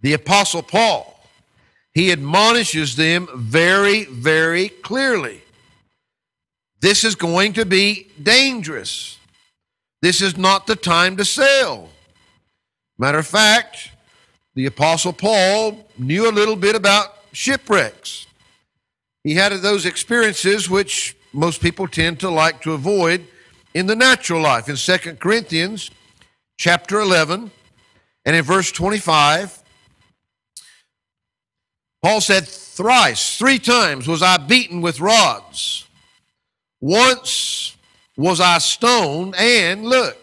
[0.01, 1.19] the Apostle Paul,
[1.93, 5.41] he admonishes them very, very clearly.
[6.79, 9.17] This is going to be dangerous.
[10.01, 11.90] This is not the time to sail.
[13.01, 13.89] Matter of fact,
[14.53, 18.27] the Apostle Paul knew a little bit about shipwrecks.
[19.23, 23.25] He had those experiences which most people tend to like to avoid
[23.73, 24.69] in the natural life.
[24.69, 25.89] In 2 Corinthians
[26.59, 27.49] chapter 11
[28.23, 29.63] and in verse 25,
[32.03, 35.87] Paul said, Thrice, three times was I beaten with rods.
[36.79, 37.75] Once
[38.15, 40.20] was I stoned, and look,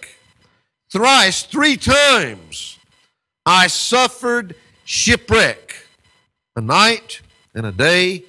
[0.91, 2.79] thrice, three times
[3.45, 5.75] I suffered shipwreck.
[6.57, 7.21] A night
[7.55, 8.25] and a day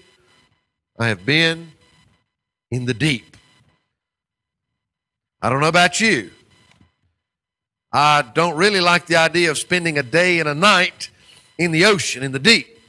[0.99, 1.71] I have been
[2.69, 3.37] in the deep.
[5.41, 6.31] I don't know about you.
[7.91, 11.09] I don't really like the idea of spending a day and a night
[11.57, 12.79] in the ocean, in the deep.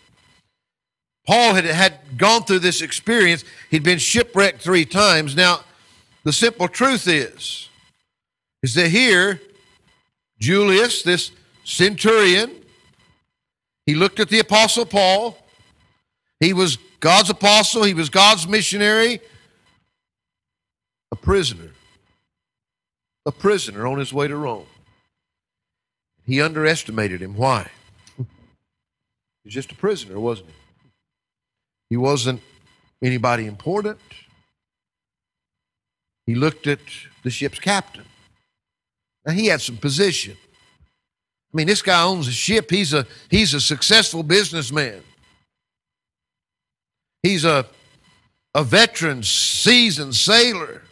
[1.26, 3.44] Paul had, had gone through this experience.
[3.70, 5.36] He'd been shipwrecked three times.
[5.36, 5.60] Now,
[6.24, 7.68] the simple truth is,
[8.62, 9.40] is that here,
[10.40, 11.30] Julius, this
[11.64, 12.50] centurion,
[13.86, 15.36] he looked at the apostle Paul.
[16.40, 19.20] He was God's apostle, he was God's missionary,
[21.12, 21.70] a prisoner.
[23.26, 24.66] A prisoner on his way to Rome.
[26.24, 27.36] He underestimated him.
[27.36, 27.70] Why?
[29.44, 30.54] He's just a prisoner, wasn't he?
[31.90, 32.40] He wasn't
[33.02, 33.98] anybody important.
[36.26, 36.80] He looked at
[37.24, 38.04] the ship's captain.
[39.26, 40.36] Now he had some position.
[41.52, 42.70] I mean, this guy owns a ship.
[42.70, 45.02] He's a he's a successful businessman.
[47.22, 47.66] He's a
[48.54, 50.82] a veteran, seasoned sailor.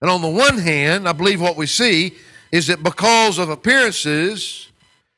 [0.00, 2.14] And on the one hand, I believe what we see
[2.52, 4.68] is that because of appearances,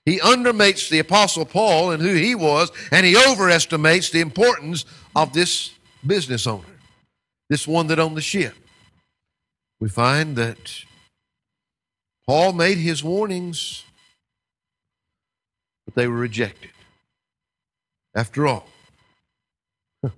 [0.05, 5.33] he undermates the Apostle Paul and who he was, and he overestimates the importance of
[5.33, 5.73] this
[6.07, 6.65] business owner,
[7.49, 8.55] this one that owned the ship.
[9.79, 10.85] We find that
[12.31, 13.83] Paul made his warnings,
[15.85, 16.71] but they were rejected.
[18.15, 18.69] After all,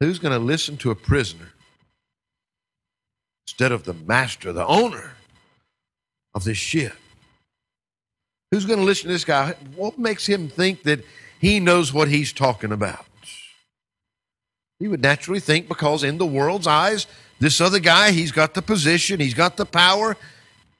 [0.00, 1.48] who's going to listen to a prisoner
[3.46, 5.12] instead of the master, the owner
[6.34, 6.92] of this ship?
[8.50, 9.54] Who's going to listen to this guy?
[9.74, 11.02] What makes him think that
[11.40, 13.06] he knows what he's talking about?
[14.78, 17.06] He would naturally think because, in the world's eyes,
[17.40, 20.18] this other guy, he's got the position, he's got the power,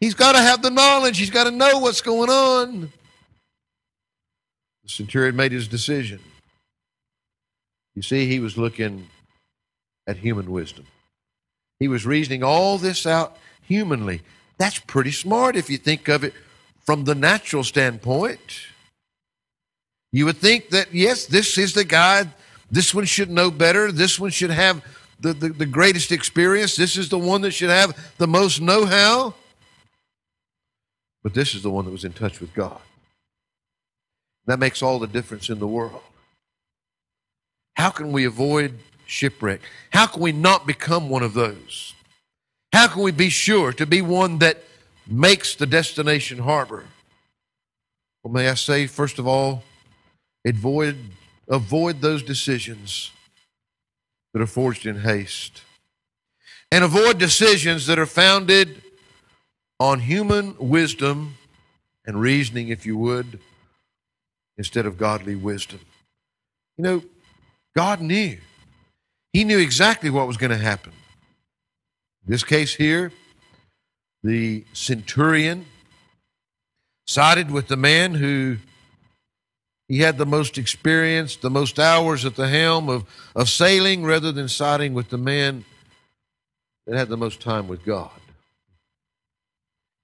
[0.00, 2.92] he's got to have the knowledge, he's got to know what's going on.
[4.82, 6.20] The centurion made his decision.
[7.94, 9.08] You see, he was looking
[10.06, 10.86] at human wisdom.
[11.78, 14.22] He was reasoning all this out humanly.
[14.56, 16.34] That's pretty smart if you think of it
[16.84, 18.40] from the natural standpoint.
[20.12, 22.26] You would think that, yes, this is the guy,
[22.70, 24.82] this one should know better, this one should have
[25.20, 28.86] the, the, the greatest experience, this is the one that should have the most know
[28.86, 29.34] how.
[31.28, 32.80] But this is the one that was in touch with God.
[34.46, 36.00] That makes all the difference in the world.
[37.74, 39.60] How can we avoid shipwreck?
[39.90, 41.92] How can we not become one of those?
[42.72, 44.64] How can we be sure to be one that
[45.06, 46.86] makes the destination harbor?
[48.24, 49.64] Well, may I say, first of all,
[50.46, 50.96] avoid,
[51.46, 53.10] avoid those decisions
[54.32, 55.60] that are forged in haste.
[56.72, 58.80] And avoid decisions that are founded
[59.80, 61.36] on human wisdom
[62.04, 63.38] and reasoning, if you would,
[64.56, 65.80] instead of godly wisdom.
[66.76, 67.02] You know,
[67.76, 68.38] God knew.
[69.32, 70.92] He knew exactly what was going to happen.
[72.26, 73.12] In this case here,
[74.22, 75.66] the centurion
[77.06, 78.56] sided with the man who
[79.86, 84.32] he had the most experience, the most hours at the helm of, of sailing, rather
[84.32, 85.64] than siding with the man
[86.86, 88.10] that had the most time with God.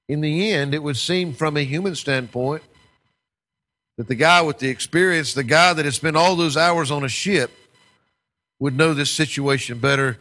[0.08, 2.62] In the end, it would seem from a human standpoint
[3.96, 7.04] that the guy with the experience, the guy that had spent all those hours on
[7.04, 7.50] a ship,
[8.58, 10.18] would know this situation better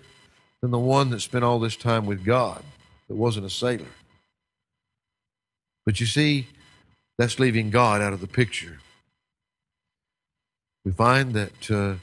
[0.61, 2.63] than the one that spent all this time with God
[3.07, 3.85] that wasn't a sailor.
[5.85, 6.47] But you see,
[7.17, 8.79] that's leaving God out of the picture.
[10.85, 11.95] We find that uh,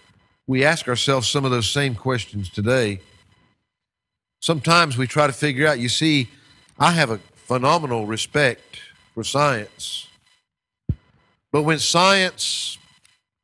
[0.46, 3.00] we ask ourselves some of those same questions today.
[4.40, 6.28] Sometimes we try to figure out, you see,
[6.78, 7.20] I have a
[7.50, 8.78] phenomenal respect
[9.12, 10.06] for science.
[11.50, 12.78] But when science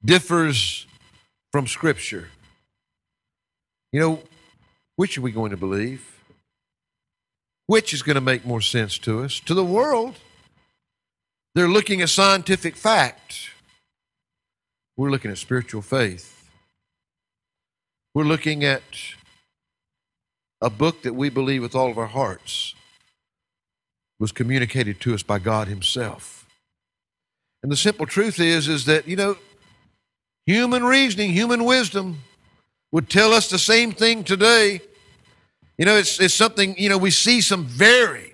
[0.04, 0.86] differs
[1.50, 2.28] from Scripture,
[3.90, 4.22] you know,
[4.94, 6.22] which are we going to believe?
[7.66, 9.40] Which is going to make more sense to us?
[9.40, 10.20] To the world,
[11.56, 13.50] they're looking at scientific fact.
[14.96, 16.48] We're looking at spiritual faith.
[18.14, 18.84] We're looking at
[20.60, 22.76] a book that we believe with all of our hearts.
[24.18, 26.46] Was communicated to us by God Himself.
[27.62, 29.36] And the simple truth is, is that, you know,
[30.46, 32.22] human reasoning, human wisdom
[32.92, 34.80] would tell us the same thing today.
[35.76, 38.25] You know, it's, it's something, you know, we see some very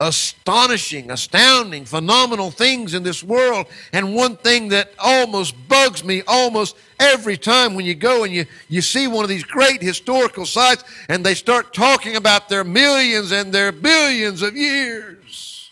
[0.00, 3.66] astonishing, astounding, phenomenal things in this world.
[3.92, 8.44] And one thing that almost bugs me almost every time when you go and you,
[8.68, 13.32] you see one of these great historical sites and they start talking about their millions
[13.32, 15.70] and their billions of years.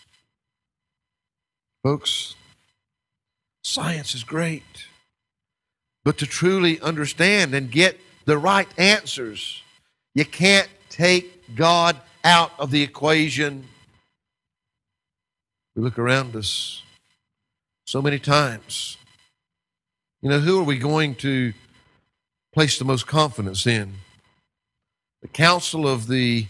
[1.83, 2.35] Folks,
[3.63, 4.63] science is great.
[6.03, 9.61] But to truly understand and get the right answers,
[10.15, 13.67] you can't take God out of the equation
[15.75, 16.81] we look around us
[17.85, 18.97] so many times.
[20.21, 21.53] You know, who are we going to
[22.53, 23.93] place the most confidence in?
[25.21, 26.47] The counsel of the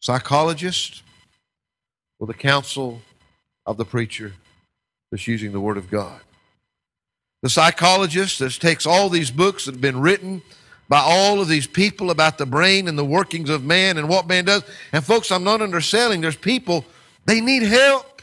[0.00, 1.02] psychologist
[2.18, 3.00] or the counsel
[3.66, 4.32] of the preacher
[5.10, 6.20] that's using the Word of God?
[7.42, 10.42] The psychologist that takes all these books that have been written
[10.88, 14.28] by all of these people about the brain and the workings of man and what
[14.28, 14.62] man does.
[14.92, 16.20] And folks, I'm not underselling.
[16.20, 16.84] There's people,
[17.24, 18.15] they need help.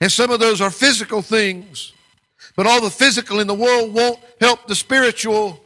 [0.00, 1.92] And some of those are physical things.
[2.54, 5.60] But all the physical in the world won't help the spiritual.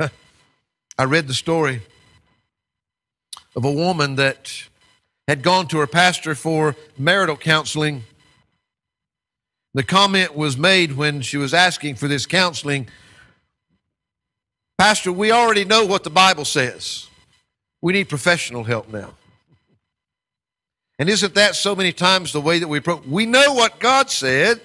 [0.00, 1.82] I read the story
[3.56, 4.68] of a woman that
[5.26, 8.04] had gone to her pastor for marital counseling.
[9.74, 12.88] The comment was made when she was asking for this counseling
[14.80, 17.06] Pastor, we already know what the Bible says.
[17.82, 19.12] We need professional help now.
[21.00, 23.06] And isn't that so many times the way that we approach?
[23.06, 24.60] We know what God said,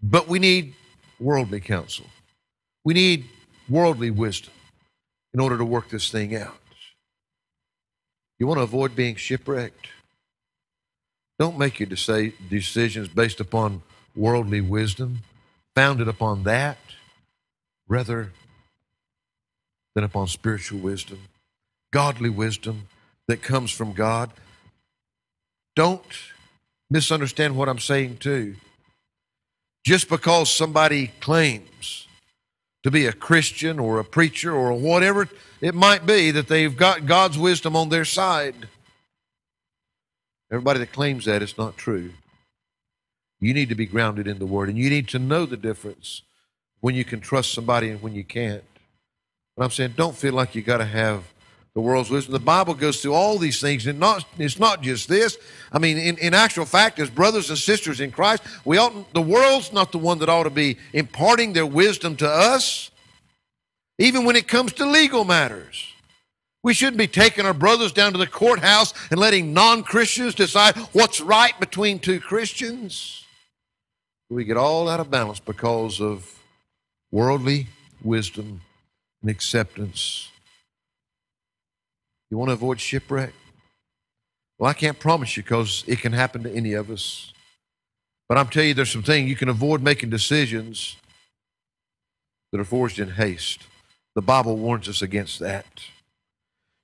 [0.00, 0.74] but we need
[1.18, 2.06] worldly counsel.
[2.84, 3.24] We need
[3.68, 4.52] worldly wisdom
[5.34, 6.56] in order to work this thing out.
[8.38, 9.88] You want to avoid being shipwrecked?
[11.36, 13.82] Don't make your decisions based upon
[14.14, 15.22] worldly wisdom,
[15.74, 16.78] founded upon that,
[17.88, 18.30] rather
[19.96, 21.22] than upon spiritual wisdom,
[21.92, 22.86] godly wisdom
[23.26, 24.30] that comes from God.
[25.74, 26.02] Don't
[26.90, 28.56] misunderstand what I'm saying, too.
[29.84, 32.06] Just because somebody claims
[32.82, 35.28] to be a Christian or a preacher or whatever
[35.60, 38.68] it might be that they've got God's wisdom on their side,
[40.50, 42.12] everybody that claims that is not true.
[43.40, 46.22] You need to be grounded in the Word, and you need to know the difference
[46.80, 48.62] when you can trust somebody and when you can't.
[49.56, 51.24] But I'm saying, don't feel like you got to have
[51.74, 52.32] the world's wisdom.
[52.32, 55.38] The Bible goes through all these things, and not, it's not just this.
[55.70, 59.22] I mean, in, in actual fact, as brothers and sisters in Christ, we ought, the
[59.22, 62.90] world's not the one that ought to be imparting their wisdom to us,
[63.98, 65.88] even when it comes to legal matters.
[66.62, 70.76] We shouldn't be taking our brothers down to the courthouse and letting non Christians decide
[70.92, 73.24] what's right between two Christians.
[74.30, 76.38] We get all out of balance because of
[77.10, 77.66] worldly
[78.02, 78.60] wisdom
[79.22, 80.31] and acceptance
[82.32, 83.34] you want to avoid shipwreck?
[84.58, 87.30] Well, I can't promise you because it can happen to any of us.
[88.26, 90.96] But I'm telling you, there's some things you can avoid making decisions
[92.50, 93.64] that are forged in haste.
[94.14, 95.66] The Bible warns us against that.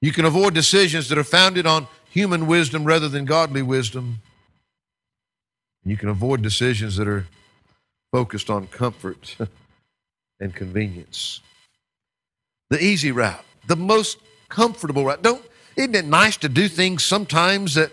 [0.03, 4.19] You can avoid decisions that are founded on human wisdom rather than godly wisdom.
[5.83, 7.27] You can avoid decisions that are
[8.13, 9.35] focused on comfort
[10.41, 11.41] and convenience.
[12.69, 14.19] The easy route, the most
[14.49, 15.21] comfortable, right?
[15.21, 15.45] Don't
[15.77, 17.93] isn't it nice to do things sometimes that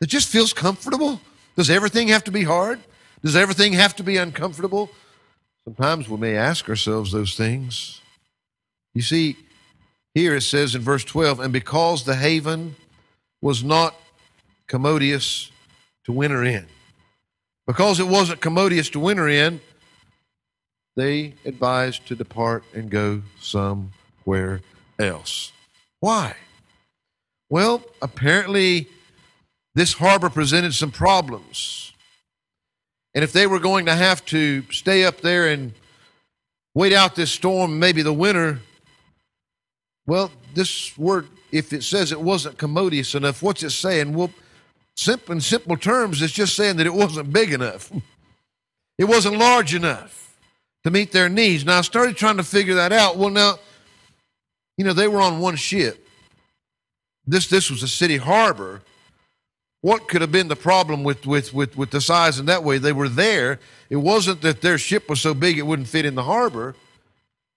[0.00, 1.20] that just feels comfortable?
[1.56, 2.80] Does everything have to be hard?
[3.22, 4.90] Does everything have to be uncomfortable?
[5.64, 8.00] Sometimes we may ask ourselves those things.
[8.94, 9.36] You see,
[10.14, 12.74] here it says in verse 12, and because the haven
[13.40, 13.94] was not
[14.66, 15.52] commodious
[16.04, 16.66] to winter in,
[17.66, 19.60] because it wasn't commodious to winter in,
[20.96, 24.60] they advised to depart and go somewhere
[24.98, 25.52] else.
[26.02, 26.34] Why?
[27.48, 28.88] Well, apparently,
[29.76, 31.92] this harbor presented some problems.
[33.14, 35.74] And if they were going to have to stay up there and
[36.74, 38.58] wait out this storm, maybe the winter,
[40.04, 44.12] well, this word, if it says it wasn't commodious enough, what's it saying?
[44.12, 44.32] Well,
[44.96, 47.92] simple, in simple terms, it's just saying that it wasn't big enough.
[48.98, 50.36] it wasn't large enough
[50.82, 51.64] to meet their needs.
[51.64, 53.18] Now, I started trying to figure that out.
[53.18, 53.60] Well, now,
[54.76, 56.08] you know, they were on one ship.
[57.26, 58.82] This this was a city harbor.
[59.80, 62.78] What could have been the problem with, with, with, with the size in that way?
[62.78, 63.58] They were there.
[63.90, 66.76] It wasn't that their ship was so big it wouldn't fit in the harbor,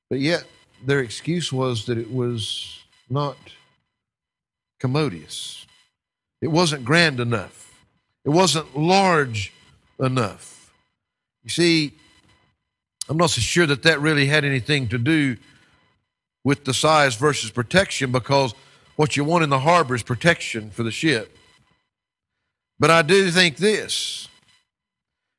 [0.10, 0.44] but yet
[0.84, 2.80] their excuse was that it was
[3.12, 3.38] not
[4.80, 5.68] commodious.
[6.42, 7.86] It wasn't grand enough.
[8.24, 9.54] It wasn't large
[10.00, 10.72] enough.
[11.44, 11.94] You see,
[13.08, 15.38] I'm not so sure that that really had anything to do
[16.46, 18.54] with the size versus protection because
[18.96, 21.36] what you want in the harbor is protection for the ship.
[22.80, 24.30] But I do think this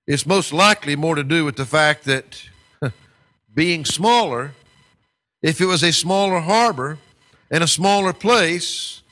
[0.07, 2.43] it's most likely more to do with the fact that
[3.55, 4.53] being smaller,
[5.43, 6.99] if it was a smaller harbor
[7.51, 9.03] and a smaller place,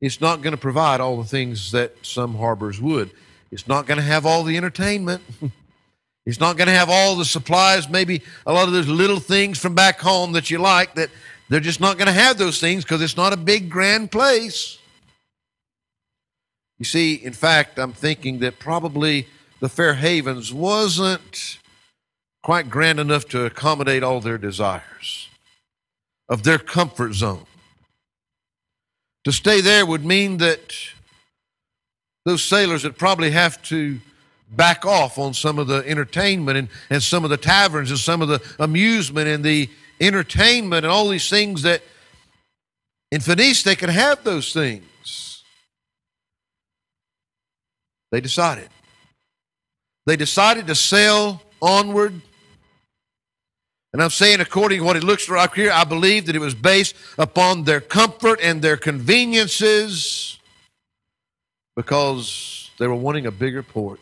[0.00, 3.10] it's not going to provide all the things that some harbors would.
[3.50, 5.22] It's not going to have all the entertainment.
[6.26, 9.58] It's not going to have all the supplies, maybe a lot of those little things
[9.58, 11.10] from back home that you like, that
[11.48, 14.78] they're just not going to have those things because it's not a big, grand place.
[16.78, 19.26] You see, in fact, I'm thinking that probably
[19.60, 21.58] the Fair Havens wasn't
[22.42, 25.28] quite grand enough to accommodate all their desires
[26.28, 27.44] of their comfort zone.
[29.24, 30.74] To stay there would mean that
[32.24, 34.00] those sailors would probably have to
[34.50, 38.20] back off on some of the entertainment and, and some of the taverns and some
[38.20, 39.68] of the amusement and the
[40.00, 41.82] entertainment and all these things that
[43.10, 45.42] in Phoenice they could have those things.
[48.10, 48.68] They decided.
[50.06, 52.20] They decided to sail onward.
[53.92, 56.54] And I'm saying, according to what it looks like here, I believe that it was
[56.54, 60.38] based upon their comfort and their conveniences
[61.76, 64.00] because they were wanting a bigger port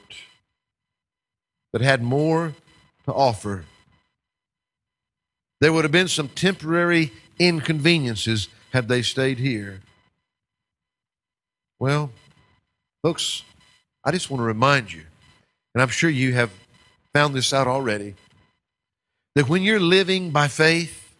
[1.72, 2.54] that had more
[3.04, 3.64] to offer.
[5.60, 9.80] There would have been some temporary inconveniences had they stayed here.
[11.80, 12.10] Well,
[13.02, 13.42] folks,
[14.04, 15.04] I just want to remind you,
[15.74, 16.50] and I'm sure you have
[17.12, 18.14] found this out already,
[19.34, 21.14] that when you're living by faith,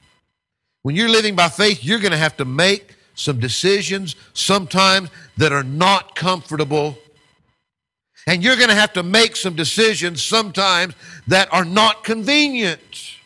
[0.83, 5.53] when you're living by faith, you're going to have to make some decisions sometimes that
[5.53, 6.99] are not comfortable
[8.29, 10.95] and you're going to have to make some decisions sometimes
[11.29, 13.17] that are not convenient.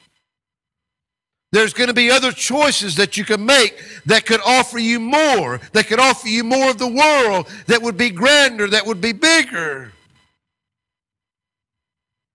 [1.51, 5.61] There's going to be other choices that you can make that could offer you more,
[5.73, 9.13] that could offer you more of the world, that would be grander, that would be
[9.13, 9.93] bigger.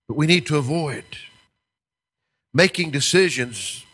[0.06, 1.04] But we need to avoid
[2.52, 3.86] making decisions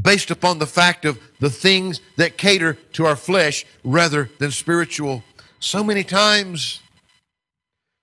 [0.00, 5.22] based upon the fact of the things that cater to our flesh rather than spiritual.
[5.60, 6.80] So many times,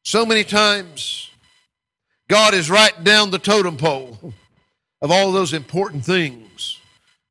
[0.06, 1.30] so many times,
[2.30, 4.34] God is right down the totem pole
[5.02, 6.80] of all those important things.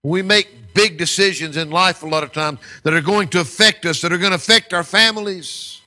[0.03, 3.87] We make big decisions in life a lot of times that are going to affect
[3.87, 5.81] us, that are going to affect our families.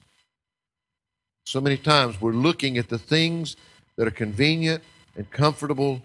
[1.46, 3.58] So many times we're looking at the things
[3.98, 4.84] that are convenient
[5.16, 6.02] and comfortable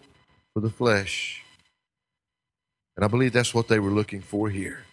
[0.52, 1.42] for the flesh.
[2.96, 4.84] And I believe that's what they were looking for here.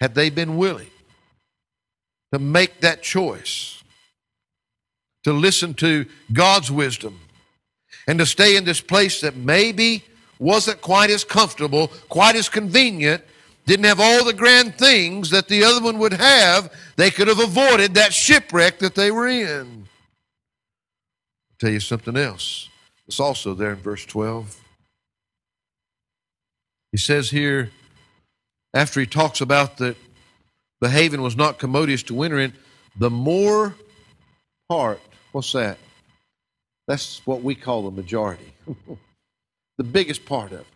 [0.00, 0.90] Had they been willing
[2.32, 3.81] to make that choice,
[5.24, 7.20] to listen to God's wisdom
[8.06, 10.04] and to stay in this place that maybe
[10.38, 13.22] wasn't quite as comfortable, quite as convenient,
[13.64, 17.38] didn't have all the grand things that the other one would have, they could have
[17.38, 19.86] avoided that shipwreck that they were in.
[21.50, 22.68] I'll tell you something else.
[23.06, 24.58] It's also there in verse 12.
[26.90, 27.70] He says here,
[28.74, 29.96] after he talks about that
[30.80, 32.52] the haven was not commodious to winter in,
[32.98, 33.76] the more
[34.68, 35.00] part
[35.32, 35.78] What's that?
[36.86, 38.52] That's what we call the majority.
[39.78, 40.66] the biggest part of them.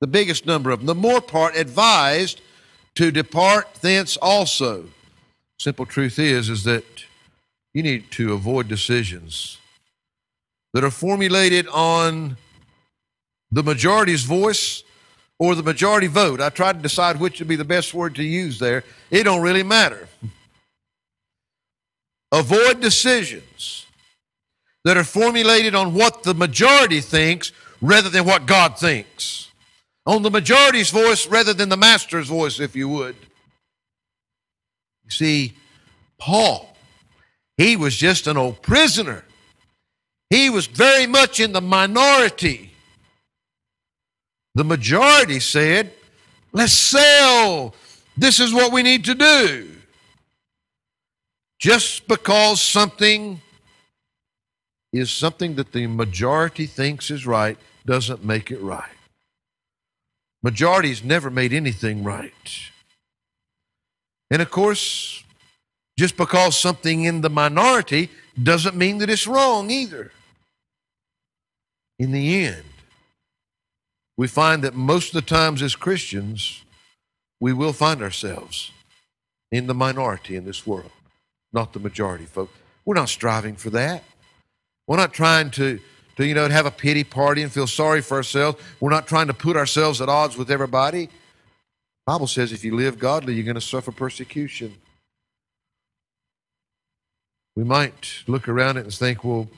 [0.00, 0.86] The biggest number of them.
[0.86, 2.40] The more part advised
[2.96, 4.86] to depart thence also.
[5.60, 6.84] Simple truth is, is that
[7.74, 9.58] you need to avoid decisions
[10.72, 12.36] that are formulated on
[13.50, 14.82] the majority's voice
[15.38, 16.40] or the majority vote.
[16.40, 18.84] I tried to decide which would be the best word to use there.
[19.10, 20.08] It don't really matter.
[22.32, 23.86] Avoid decisions
[24.84, 29.50] that are formulated on what the majority thinks rather than what God thinks.
[30.06, 33.16] On the majority's voice rather than the master's voice, if you would.
[35.04, 35.52] You see,
[36.18, 36.76] Paul,
[37.56, 39.24] he was just an old prisoner.
[40.30, 42.72] He was very much in the minority.
[44.54, 45.92] The majority said,
[46.52, 47.74] let's sail.
[48.16, 49.77] This is what we need to do.
[51.58, 53.40] Just because something
[54.92, 58.90] is something that the majority thinks is right doesn't make it right.
[60.42, 62.32] Majority's never made anything right.
[64.30, 65.24] And of course,
[65.98, 70.12] just because something in the minority doesn't mean that it's wrong either.
[71.98, 72.62] In the end,
[74.16, 76.62] we find that most of the times as Christians,
[77.40, 78.70] we will find ourselves
[79.50, 80.92] in the minority in this world,
[81.52, 82.52] not the majority, folks.
[82.84, 84.02] We're not striving for that.
[84.86, 85.78] We're not trying to,
[86.16, 88.58] to you know, have a pity party and feel sorry for ourselves.
[88.80, 91.06] We're not trying to put ourselves at odds with everybody.
[91.06, 91.12] The
[92.06, 94.74] Bible says if you live godly, you're going to suffer persecution.
[97.54, 99.48] We might look around it and think, well,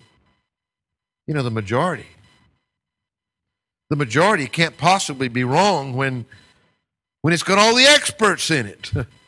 [1.27, 2.07] you know, the majority.
[3.91, 6.25] The majority can't possibly be wrong when,
[7.23, 8.91] when it's got all the experts in it.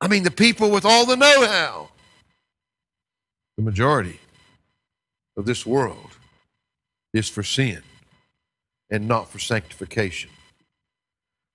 [0.00, 1.88] I mean, the people with all the know how.
[3.56, 4.20] The majority
[5.36, 6.10] of this world
[7.14, 7.82] is for sin
[8.90, 10.30] and not for sanctification.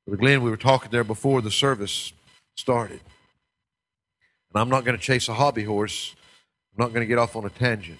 [0.05, 2.11] Brother Glenn, we were talking there before the service
[2.55, 3.01] started.
[4.53, 6.15] And I'm not going to chase a hobby horse.
[6.73, 7.99] I'm not going to get off on a tangent.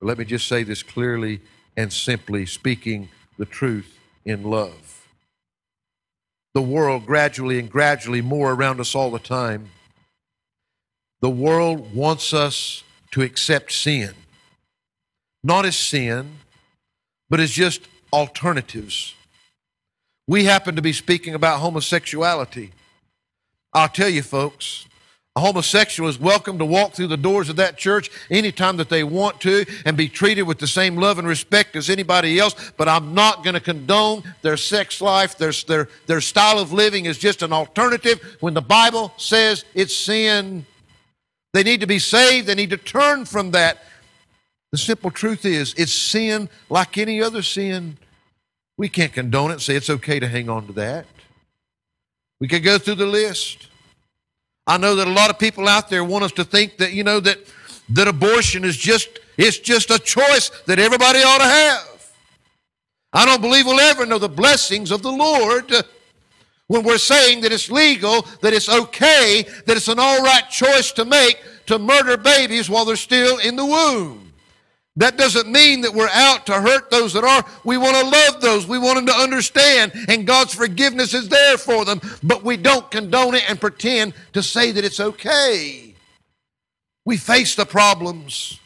[0.00, 1.40] But let me just say this clearly
[1.76, 4.97] and simply, speaking the truth in love.
[6.54, 9.70] The world gradually and gradually more around us all the time.
[11.20, 12.82] The world wants us
[13.12, 14.14] to accept sin,
[15.42, 16.38] not as sin,
[17.28, 17.82] but as just
[18.12, 19.14] alternatives.
[20.26, 22.72] We happen to be speaking about homosexuality.
[23.72, 24.87] I'll tell you, folks,
[25.38, 29.04] a homosexual is welcome to walk through the doors of that church anytime that they
[29.04, 32.88] want to and be treated with the same love and respect as anybody else, but
[32.88, 35.38] I'm not going to condone their sex life.
[35.38, 39.94] Their, their, their style of living is just an alternative when the Bible says it's
[39.94, 40.66] sin.
[41.52, 43.78] They need to be saved, they need to turn from that.
[44.72, 47.96] The simple truth is, it's sin like any other sin.
[48.76, 51.06] We can't condone it say it's okay to hang on to that.
[52.40, 53.68] We could go through the list.
[54.68, 57.02] I know that a lot of people out there want us to think that, you
[57.02, 57.38] know, that,
[57.88, 59.08] that abortion is just,
[59.38, 62.12] it's just a choice that everybody ought to have.
[63.14, 65.72] I don't believe we'll ever know the blessings of the Lord
[66.66, 70.92] when we're saying that it's legal, that it's okay, that it's an all right choice
[70.92, 74.27] to make to murder babies while they're still in the womb.
[74.98, 77.44] That doesn't mean that we're out to hurt those that are.
[77.62, 78.66] We want to love those.
[78.66, 82.00] We want them to understand, and God's forgiveness is there for them.
[82.24, 85.94] But we don't condone it and pretend to say that it's okay.
[87.04, 88.58] We face the problems,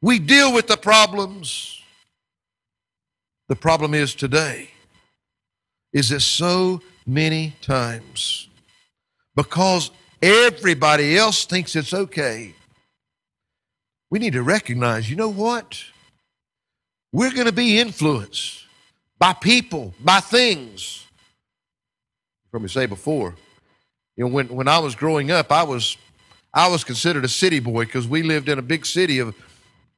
[0.00, 1.82] we deal with the problems.
[3.48, 4.70] The problem is today
[5.92, 8.48] is that so many times,
[9.36, 9.90] because
[10.22, 12.54] everybody else thinks it's okay,
[14.14, 15.82] we need to recognize you know what?
[17.12, 18.64] We're going to be influenced
[19.18, 21.04] by people, by things.
[22.52, 23.34] From me say before,
[24.16, 25.96] you know, when, when I was growing up, I was
[26.54, 29.34] I was considered a city boy because we lived in a big city of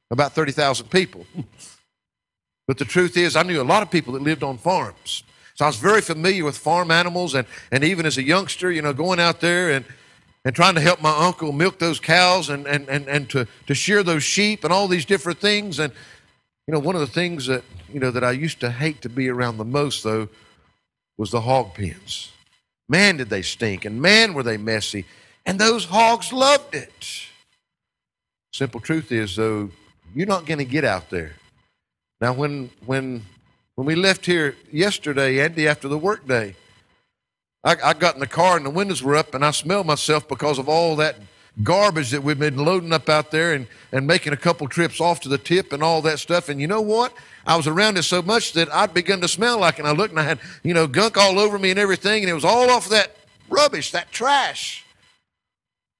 [0.09, 1.27] about 30,000 people.
[2.67, 5.21] but the truth is, I knew a lot of people that lived on farms.
[5.53, 8.81] So I was very familiar with farm animals, and, and even as a youngster, you
[8.81, 9.85] know, going out there and,
[10.45, 13.75] and trying to help my uncle milk those cows and, and, and, and to, to
[13.75, 15.79] shear those sheep and all these different things.
[15.79, 15.91] And,
[16.67, 19.09] you know, one of the things that, you know, that I used to hate to
[19.09, 20.29] be around the most, though,
[21.17, 22.31] was the hog pens.
[22.89, 25.05] Man, did they stink, and man, were they messy.
[25.45, 27.27] And those hogs loved it.
[28.53, 29.71] Simple truth is, though,
[30.15, 31.33] you're not going to get out there.
[32.21, 33.23] Now, when, when,
[33.75, 36.55] when we left here yesterday, Andy, after the workday,
[37.63, 40.27] I, I got in the car and the windows were up, and I smelled myself
[40.27, 41.17] because of all that
[41.63, 45.19] garbage that we've been loading up out there and, and making a couple trips off
[45.21, 46.49] to the tip and all that stuff.
[46.49, 47.13] And you know what?
[47.45, 49.79] I was around it so much that I'd begun to smell like it.
[49.79, 52.23] And I looked and I had, you know, gunk all over me and everything.
[52.23, 53.15] And it was all off that
[53.49, 54.85] rubbish, that trash.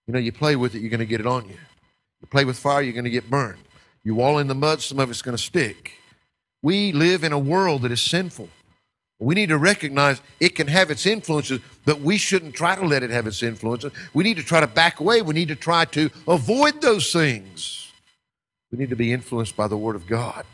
[0.06, 1.58] You know, you play with it, you're going to get it on you.
[2.22, 3.60] You play with fire, you're going to get burned.
[4.04, 5.94] You wall in the mud, some of it's going to stick.
[6.62, 8.50] We live in a world that is sinful.
[9.20, 13.02] We need to recognize it can have its influences, but we shouldn't try to let
[13.02, 13.92] it have its influences.
[14.14, 15.22] We need to try to back away.
[15.22, 17.92] We need to try to avoid those things.
[18.72, 20.46] We need to be influenced by the Word of God,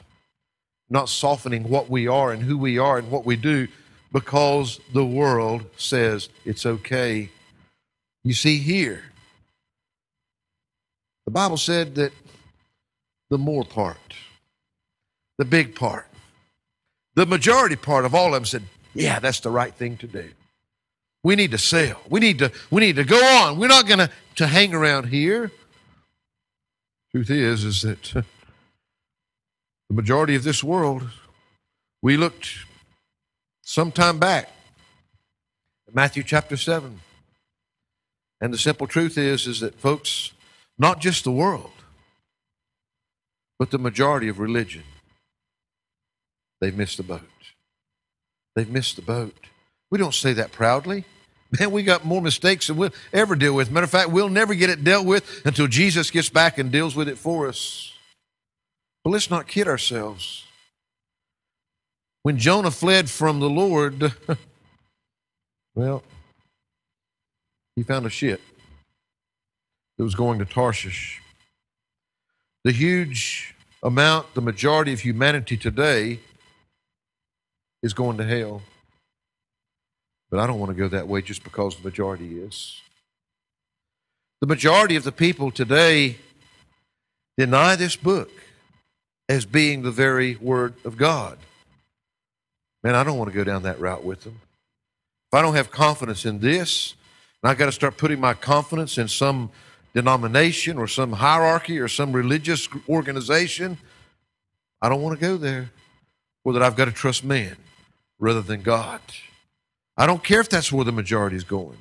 [0.89, 3.67] not softening what we are and who we are and what we do
[4.13, 7.29] because the world says it's okay.
[8.23, 9.03] You see, here,
[11.25, 12.13] the Bible said that
[13.29, 13.97] the more part,
[15.37, 16.07] the big part,
[17.15, 20.29] the majority part of all of them said, yeah, that's the right thing to do.
[21.23, 22.01] We need to sell.
[22.09, 23.57] We need to, we need to go on.
[23.57, 23.99] We're not going
[24.35, 25.51] to, hang around here.
[27.11, 28.23] Truth is, is that uh,
[29.89, 31.07] the majority of this world,
[32.01, 32.49] we looked
[33.61, 34.49] some time back
[35.87, 36.99] at Matthew chapter 7.
[38.41, 40.33] And the simple truth is, is that folks,
[40.77, 41.71] not just the world,
[43.59, 44.83] but the majority of religion
[46.63, 47.27] They've missed the boat.
[48.55, 49.35] They've missed the boat.
[49.91, 51.03] We don't say that proudly.
[51.59, 53.69] Man, we got more mistakes than we'll ever deal with.
[53.69, 56.95] Matter of fact, we'll never get it dealt with until Jesus gets back and deals
[56.95, 57.91] with it for us.
[59.03, 60.45] But let's not kid ourselves.
[62.21, 64.13] When Jonah fled from the Lord,
[65.75, 66.01] well,
[67.75, 68.39] he found a ship
[69.97, 71.21] that was going to Tarshish.
[72.63, 73.53] The huge
[73.83, 76.21] amount, the majority of humanity today
[77.83, 78.61] is going to hell.
[80.31, 82.81] But I don't want to go that way just because the majority is.
[84.41, 86.17] The majority of the people today
[87.37, 88.31] deny this book
[89.29, 91.37] as being the very Word of God.
[92.83, 94.39] Man, I don't want to go down that route with them.
[95.31, 96.95] If I don't have confidence in this,
[97.41, 99.51] and I've got to start putting my confidence in some
[99.93, 103.77] denomination or some hierarchy or some religious organization,
[104.81, 105.69] I don't want to go there.
[106.43, 107.55] Or that I've got to trust man
[108.19, 109.01] rather than God.
[109.97, 111.77] I don't care if that's where the majority is going.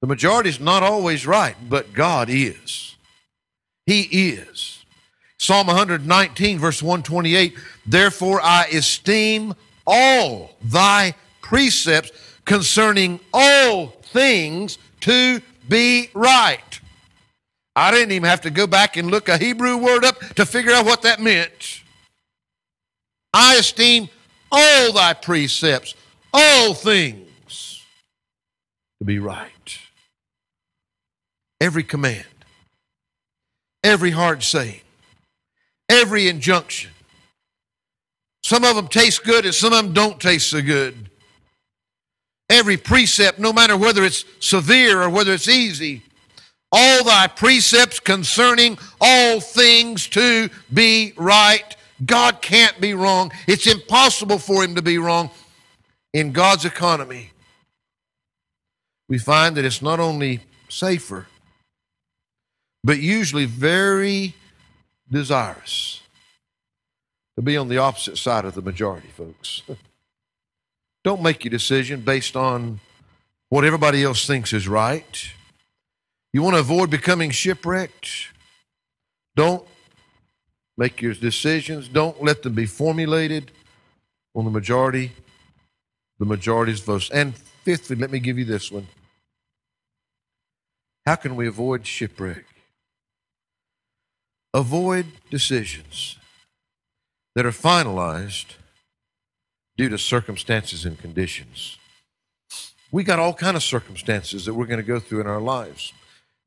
[0.00, 2.96] The majority is not always right, but God is.
[3.86, 4.84] He is.
[5.38, 7.56] Psalm 119, verse 128
[7.86, 9.54] Therefore I esteem
[9.86, 12.10] all thy precepts
[12.44, 16.80] concerning all things to be right.
[17.76, 20.72] I didn't even have to go back and look a Hebrew word up to figure
[20.72, 21.82] out what that meant.
[23.32, 24.08] I esteem
[24.50, 25.94] all thy precepts,
[26.32, 27.84] all things
[29.00, 29.78] to be right.
[31.60, 32.24] Every command,
[33.82, 34.80] every hard saying,
[35.88, 36.90] every injunction.
[38.42, 41.10] Some of them taste good and some of them don't taste so good.
[42.48, 46.02] Every precept, no matter whether it's severe or whether it's easy,
[46.72, 51.76] all thy precepts concerning all things to be right.
[52.04, 53.32] God can't be wrong.
[53.46, 55.30] It's impossible for him to be wrong.
[56.12, 57.30] In God's economy,
[59.08, 61.26] we find that it's not only safer,
[62.84, 64.34] but usually very
[65.10, 66.00] desirous
[67.36, 69.62] to be on the opposite side of the majority, folks.
[71.04, 72.80] Don't make your decision based on
[73.48, 75.30] what everybody else thinks is right.
[76.32, 78.28] You want to avoid becoming shipwrecked?
[79.36, 79.66] Don't
[80.78, 81.88] make your decisions.
[81.88, 83.50] Don't let them be formulated
[84.34, 85.12] on the majority,
[86.18, 87.10] the majority's votes.
[87.10, 88.86] And fifthly, let me give you this one.
[91.04, 92.44] How can we avoid shipwreck?
[94.54, 96.16] Avoid decisions
[97.34, 98.54] that are finalized
[99.76, 101.76] due to circumstances and conditions.
[102.90, 105.92] We got all kind of circumstances that we're going to go through in our lives.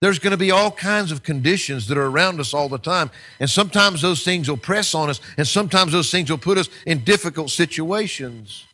[0.02, 3.12] There's going to be all kinds of conditions that are around us all the time.
[3.40, 6.70] And sometimes those things will press on us, and sometimes those things will put us
[6.88, 8.66] in difficult situations.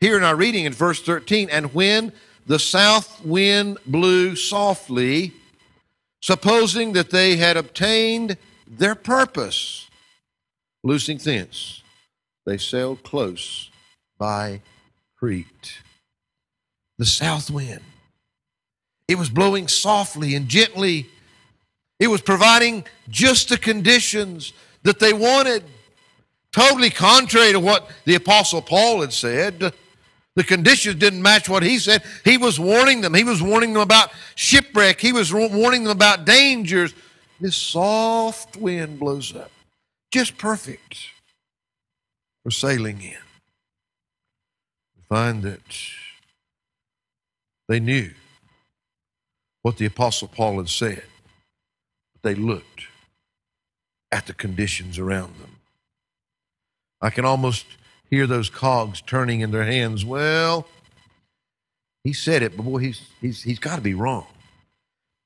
[0.00, 2.12] Here in our reading in verse 13, and when
[2.46, 5.32] the south wind blew softly,
[6.22, 9.88] supposing that they had obtained their purpose,
[10.82, 11.82] loosing thence,
[12.46, 13.70] they sailed close
[14.18, 14.62] by
[15.18, 15.82] Crete.
[16.96, 17.82] The south wind
[19.08, 21.06] it was blowing softly and gently.
[22.00, 24.52] It was providing just the conditions
[24.82, 25.64] that they wanted.
[26.52, 29.72] Totally contrary to what the Apostle Paul had said.
[30.36, 32.02] The conditions didn't match what he said.
[32.24, 33.14] He was warning them.
[33.14, 35.00] He was warning them about shipwreck.
[35.00, 36.94] He was warning them about dangers.
[37.40, 39.50] This soft wind blows up.
[40.10, 41.10] Just perfect
[42.42, 43.16] for sailing in.
[44.96, 45.60] We find that
[47.68, 48.10] they knew
[49.64, 51.02] what the Apostle Paul had said.
[52.12, 52.82] But they looked
[54.12, 55.56] at the conditions around them.
[57.00, 57.64] I can almost
[58.10, 60.04] hear those cogs turning in their hands.
[60.04, 60.68] Well,
[62.04, 64.26] he said it, but boy, he's, he's, he's got to be wrong.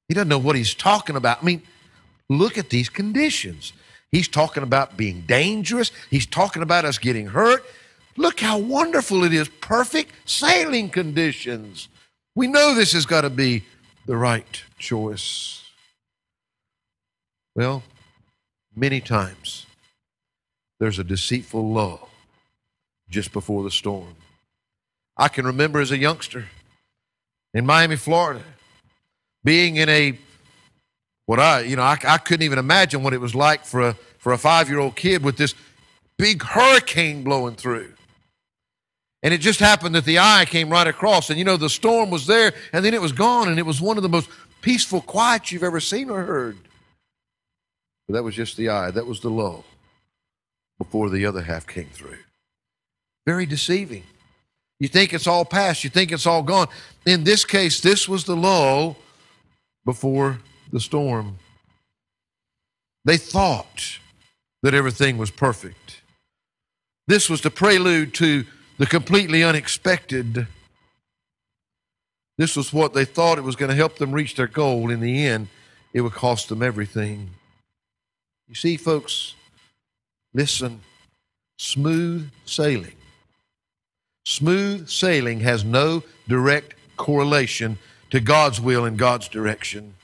[0.07, 1.43] He doesn't know what he's talking about.
[1.43, 1.63] I mean,
[2.29, 3.73] look at these conditions.
[4.13, 7.65] He's talking about being dangerous, he's talking about us getting hurt.
[8.17, 9.49] Look how wonderful it is.
[9.49, 11.89] Perfect sailing conditions.
[12.37, 13.65] We know this has got to be
[14.09, 15.63] the right choice?
[17.55, 17.83] Well,
[18.75, 19.67] many times
[20.81, 22.09] there's a deceitful lull
[23.11, 24.17] just before the storm.
[25.17, 26.47] I can remember as a youngster
[27.53, 28.43] in Miami, Florida,
[29.45, 30.19] being in a
[31.27, 33.95] what I you know I, I couldn't even imagine what it was like for a
[34.19, 35.55] for a five year old kid with this
[36.17, 37.93] big hurricane blowing through.
[39.23, 41.31] And it just happened that the eye came right across.
[41.31, 43.49] And you know, the storm was there and then it was gone.
[43.49, 46.57] And it was one of the most peaceful quiets you've ever seen or heard.
[48.07, 48.91] But that was just the eye.
[48.91, 49.65] That was the lull
[50.79, 52.19] before the other half came through.
[53.27, 54.05] Very deceiving.
[54.81, 55.83] You think it's all past.
[55.83, 56.69] You think it's all gone.
[57.05, 58.97] In this case, this was the lull
[59.85, 60.39] before
[60.73, 61.39] the storm.
[63.05, 63.99] They thought
[64.63, 66.03] that everything was perfect.
[67.07, 68.45] This was the prelude to
[68.79, 70.47] the completely unexpected.
[72.37, 74.91] This was what they thought it was going to help them reach their goal.
[74.91, 75.49] In the end,
[75.93, 77.31] it would cost them everything.
[78.47, 79.35] You see, folks,
[80.33, 80.81] listen
[81.59, 82.95] smooth sailing.
[84.25, 87.79] Smooth sailing has no direct correlation
[88.11, 89.95] to God's will and God's direction.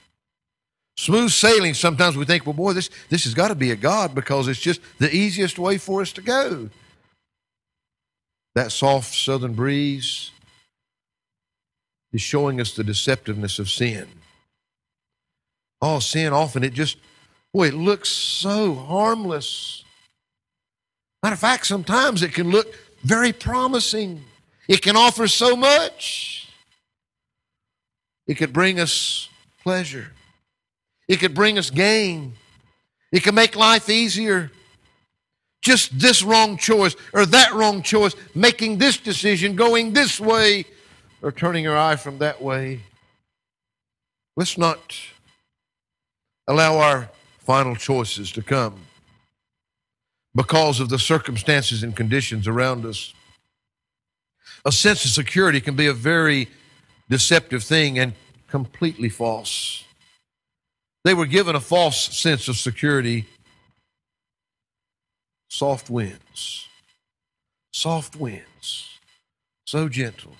[0.96, 4.14] Smooth sailing, sometimes we think, well, boy, this, this has got to be a God
[4.14, 6.70] because it's just the easiest way for us to go.
[8.54, 10.30] That soft southern breeze
[12.12, 14.06] is showing us the deceptiveness of sin.
[15.82, 16.96] Oh, sin often it just,
[17.52, 19.84] boy, it looks so harmless.
[21.22, 24.24] Matter of fact, sometimes it can look very promising.
[24.68, 26.48] It can offer so much.
[28.26, 29.28] It could bring us
[29.62, 30.12] pleasure.
[31.08, 32.34] It could bring us gain.
[33.12, 34.50] It can make life easier.
[35.64, 40.66] Just this wrong choice or that wrong choice, making this decision, going this way,
[41.22, 42.82] or turning our eye from that way.
[44.36, 44.94] Let's not
[46.46, 47.08] allow our
[47.38, 48.74] final choices to come
[50.34, 53.14] because of the circumstances and conditions around us.
[54.66, 56.48] A sense of security can be a very
[57.08, 58.12] deceptive thing and
[58.48, 59.84] completely false.
[61.04, 63.26] They were given a false sense of security.
[65.54, 66.68] Soft winds,
[67.70, 68.98] soft winds,
[69.64, 70.32] so gentle.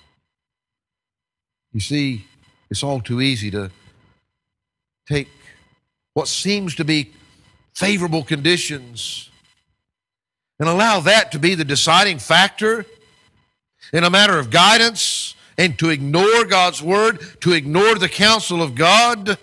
[1.71, 2.25] You see,
[2.69, 3.71] it's all too easy to
[5.07, 5.29] take
[6.15, 7.13] what seems to be
[7.73, 9.29] favorable conditions
[10.59, 12.85] and allow that to be the deciding factor
[13.93, 18.75] in a matter of guidance and to ignore God's word, to ignore the counsel of
[18.75, 19.37] God.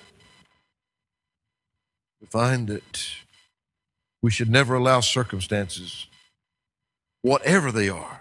[2.20, 3.21] We find that
[4.22, 6.06] we should never allow circumstances,
[7.22, 8.20] whatever they are,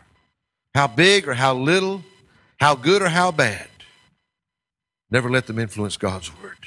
[0.74, 2.04] how big or how little,
[2.60, 3.70] how good or how bad,
[5.12, 6.58] never let them influence God's word.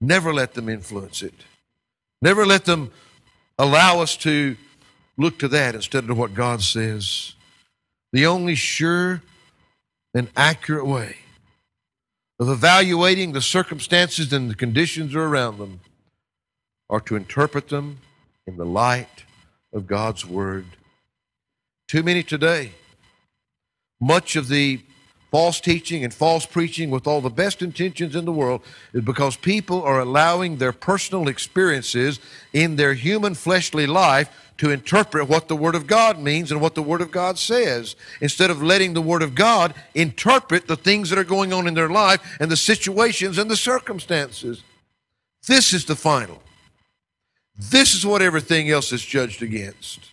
[0.00, 1.34] Never let them influence it.
[2.20, 2.90] Never let them
[3.58, 4.56] allow us to
[5.16, 7.34] look to that instead of what God says.
[8.12, 9.22] The only sure
[10.14, 11.16] and accurate way
[12.38, 15.80] of evaluating the circumstances and the conditions around them
[16.90, 17.98] are to interpret them
[18.46, 19.24] in the light
[19.72, 20.66] of God's Word.
[21.88, 22.72] Too many today,
[24.00, 24.80] much of the
[25.30, 29.34] false teaching and false preaching with all the best intentions in the world is because
[29.34, 32.20] people are allowing their personal experiences
[32.52, 36.76] in their human fleshly life to interpret what the Word of God means and what
[36.76, 41.10] the Word of God says, instead of letting the Word of God interpret the things
[41.10, 44.62] that are going on in their life and the situations and the circumstances.
[45.48, 46.40] This is the final.
[47.56, 50.12] This is what everything else is judged against.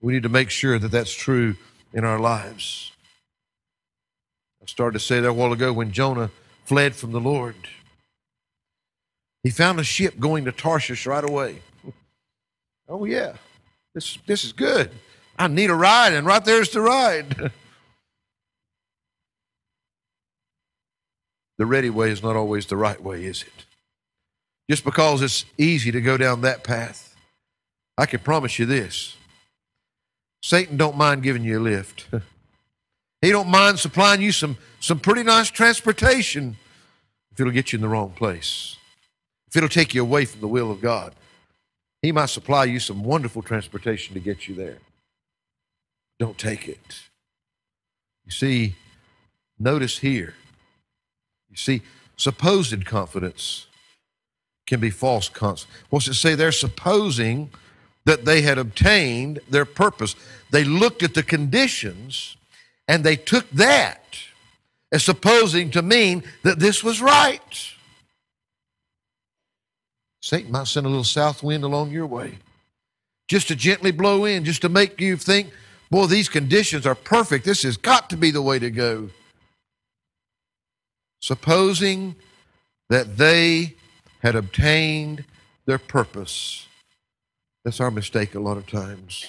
[0.00, 1.56] We need to make sure that that's true
[1.92, 2.92] in our lives.
[4.62, 6.30] I started to say that a while ago when Jonah
[6.64, 7.56] fled from the Lord.
[9.42, 11.60] He found a ship going to Tarshish right away.
[12.88, 13.34] Oh, yeah,
[13.94, 14.90] this, this is good.
[15.38, 17.30] I need a ride, and right there's the ride.
[21.58, 23.61] the ready way is not always the right way, is it?
[24.70, 27.14] Just because it's easy to go down that path.
[27.98, 29.16] I can promise you this.
[30.42, 32.06] Satan don't mind giving you a lift.
[33.20, 36.56] he don't mind supplying you some, some pretty nice transportation
[37.30, 38.76] if it'll get you in the wrong place.
[39.48, 41.14] If it'll take you away from the will of God.
[42.00, 44.78] He might supply you some wonderful transportation to get you there.
[46.18, 47.02] Don't take it.
[48.24, 48.74] You see,
[49.58, 50.34] notice here.
[51.48, 51.82] You see,
[52.16, 53.66] supposed confidence
[54.72, 55.66] can be false confidence.
[55.90, 56.34] What's it say?
[56.34, 57.50] They're supposing
[58.06, 60.16] that they had obtained their purpose.
[60.50, 62.38] They looked at the conditions
[62.88, 64.16] and they took that
[64.90, 67.70] as supposing to mean that this was right.
[70.22, 72.38] Satan might send a little south wind along your way
[73.28, 75.50] just to gently blow in, just to make you think,
[75.90, 77.44] boy, these conditions are perfect.
[77.44, 79.10] This has got to be the way to go.
[81.20, 82.16] Supposing
[82.88, 83.74] that they
[84.22, 85.24] had obtained
[85.66, 86.66] their purpose.
[87.64, 89.26] That's our mistake a lot of times.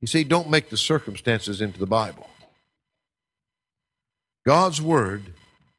[0.00, 2.28] You see, don't make the circumstances into the Bible.
[4.46, 5.34] God's Word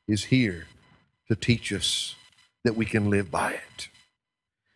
[0.08, 0.68] is here
[1.28, 2.16] to teach us
[2.64, 3.90] that we can live by it.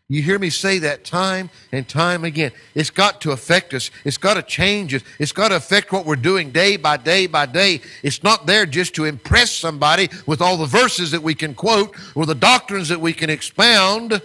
[0.08, 2.52] You hear me say that time and time again.
[2.76, 3.90] It's got to affect us.
[4.04, 5.02] It's got to change us.
[5.18, 7.82] It's got to affect what we're doing day by day by day.
[8.04, 11.96] It's not there just to impress somebody with all the verses that we can quote
[12.14, 14.22] or the doctrines that we can expound.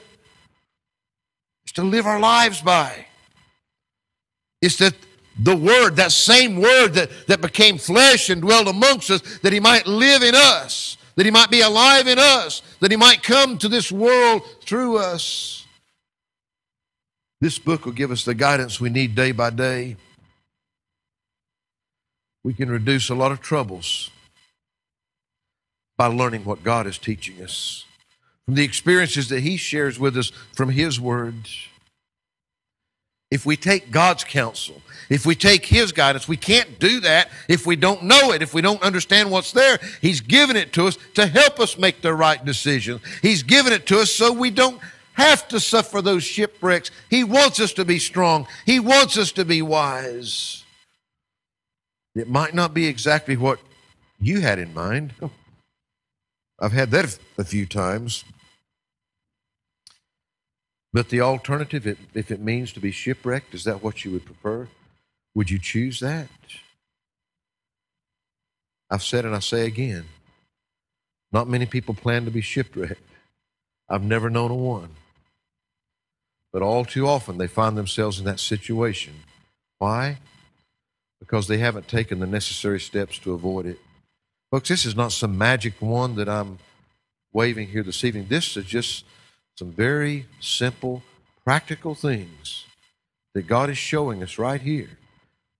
[1.62, 3.06] It's to live our lives by.
[4.60, 4.94] It's that
[5.38, 9.60] the Word, that same Word that, that became flesh and dwelled amongst us, that He
[9.60, 13.56] might live in us, that He might be alive in us, that He might come
[13.56, 15.59] to this world through us.
[17.40, 19.96] This book will give us the guidance we need day by day.
[22.44, 24.10] We can reduce a lot of troubles
[25.96, 27.84] by learning what God is teaching us
[28.44, 31.68] from the experiences that He shares with us from His words.
[33.30, 37.66] If we take God's counsel, if we take His guidance, we can't do that if
[37.66, 39.78] we don't know it, if we don't understand what's there.
[40.02, 43.00] He's given it to us to help us make the right decisions.
[43.22, 44.80] He's given it to us so we don't
[45.20, 46.90] have to suffer those shipwrecks.
[47.08, 50.64] He wants us to be strong, He wants us to be wise.
[52.14, 53.60] It might not be exactly what
[54.20, 55.14] you had in mind.
[56.58, 58.24] I've had that a few times.
[60.92, 64.68] But the alternative, if it means to be shipwrecked, is that what you would prefer?
[65.36, 66.28] Would you choose that?
[68.90, 70.06] I've said and I say again
[71.32, 73.00] not many people plan to be shipwrecked.
[73.88, 74.90] I've never known a one.
[76.52, 79.14] But all too often they find themselves in that situation.
[79.78, 80.18] Why?
[81.18, 83.78] Because they haven't taken the necessary steps to avoid it.
[84.50, 86.58] Folks, this is not some magic one that I'm
[87.32, 88.26] waving here this evening.
[88.28, 89.04] This is just
[89.56, 91.02] some very simple,
[91.44, 92.64] practical things
[93.34, 94.98] that God is showing us right here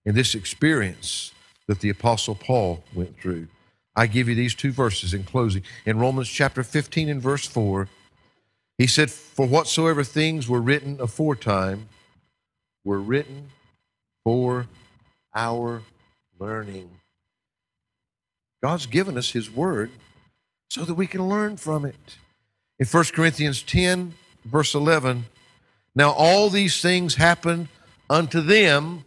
[0.05, 1.31] in this experience
[1.67, 3.47] that the Apostle Paul went through.
[3.95, 5.63] I give you these two verses in closing.
[5.85, 7.87] In Romans chapter 15 and verse 4,
[8.81, 11.87] he said, For whatsoever things were written aforetime
[12.83, 13.51] were written
[14.23, 14.65] for
[15.35, 15.83] our
[16.39, 16.89] learning.
[18.63, 19.91] God's given us His Word
[20.71, 22.17] so that we can learn from it.
[22.79, 24.15] In 1 Corinthians 10,
[24.45, 25.25] verse 11,
[25.93, 27.69] now all these things happen
[28.09, 29.05] unto them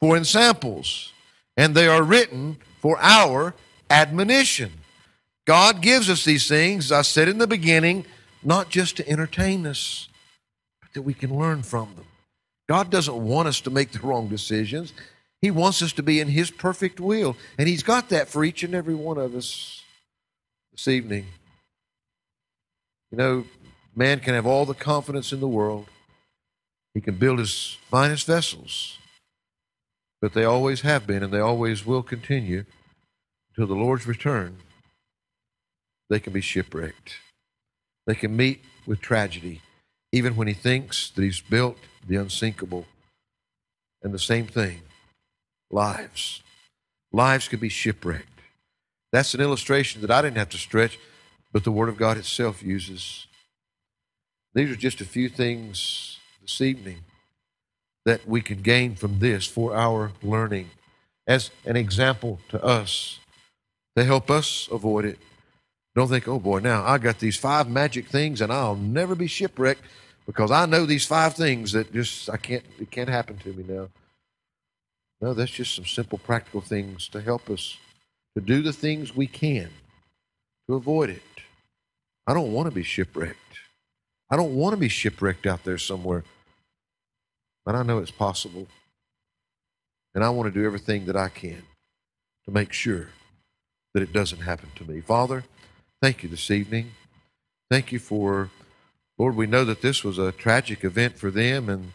[0.00, 1.12] for ensamples,
[1.56, 3.54] and they are written for our
[3.88, 4.72] admonition.
[5.44, 8.04] God gives us these things, I said in the beginning,
[8.44, 10.08] not just to entertain us,
[10.80, 12.06] but that we can learn from them.
[12.68, 14.92] God doesn't want us to make the wrong decisions.
[15.40, 17.36] He wants us to be in His perfect will.
[17.58, 19.82] And He's got that for each and every one of us
[20.72, 21.26] this evening.
[23.10, 23.44] You know,
[23.94, 25.86] man can have all the confidence in the world,
[26.94, 28.98] he can build his finest vessels,
[30.20, 32.64] but they always have been and they always will continue
[33.50, 34.58] until the Lord's return.
[36.08, 37.16] They can be shipwrecked.
[38.06, 39.60] They can meet with tragedy,
[40.10, 42.86] even when he thinks that he's built the unsinkable.
[44.02, 44.82] And the same thing
[45.70, 46.42] lives.
[47.12, 48.40] Lives can be shipwrecked.
[49.12, 50.98] That's an illustration that I didn't have to stretch,
[51.52, 53.26] but the Word of God itself uses.
[54.54, 57.04] These are just a few things this evening
[58.04, 60.70] that we can gain from this for our learning
[61.26, 63.20] as an example to us
[63.96, 65.18] to help us avoid it
[65.94, 69.26] don't think, oh boy, now I got these five magic things and I'll never be
[69.26, 69.82] shipwrecked
[70.26, 73.64] because I know these five things that just I can't it can't happen to me
[73.68, 73.88] now.
[75.20, 77.76] No, that's just some simple practical things to help us
[78.34, 79.70] to do the things we can
[80.68, 81.22] to avoid it.
[82.26, 83.38] I don't want to be shipwrecked.
[84.30, 86.24] I don't want to be shipwrecked out there somewhere.
[87.64, 88.66] But I know it's possible.
[90.14, 91.62] And I want to do everything that I can
[92.44, 93.08] to make sure
[93.94, 95.00] that it doesn't happen to me.
[95.00, 95.44] Father,
[96.02, 96.90] Thank you this evening.
[97.70, 98.50] Thank you for,
[99.18, 101.68] Lord, we know that this was a tragic event for them.
[101.68, 101.92] And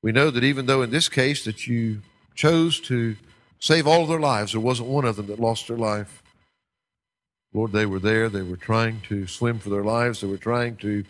[0.00, 2.02] we know that even though in this case that you
[2.36, 3.16] chose to
[3.58, 6.22] save all of their lives, there wasn't one of them that lost their life.
[7.52, 8.28] Lord, they were there.
[8.28, 10.20] They were trying to swim for their lives.
[10.20, 11.02] They were trying to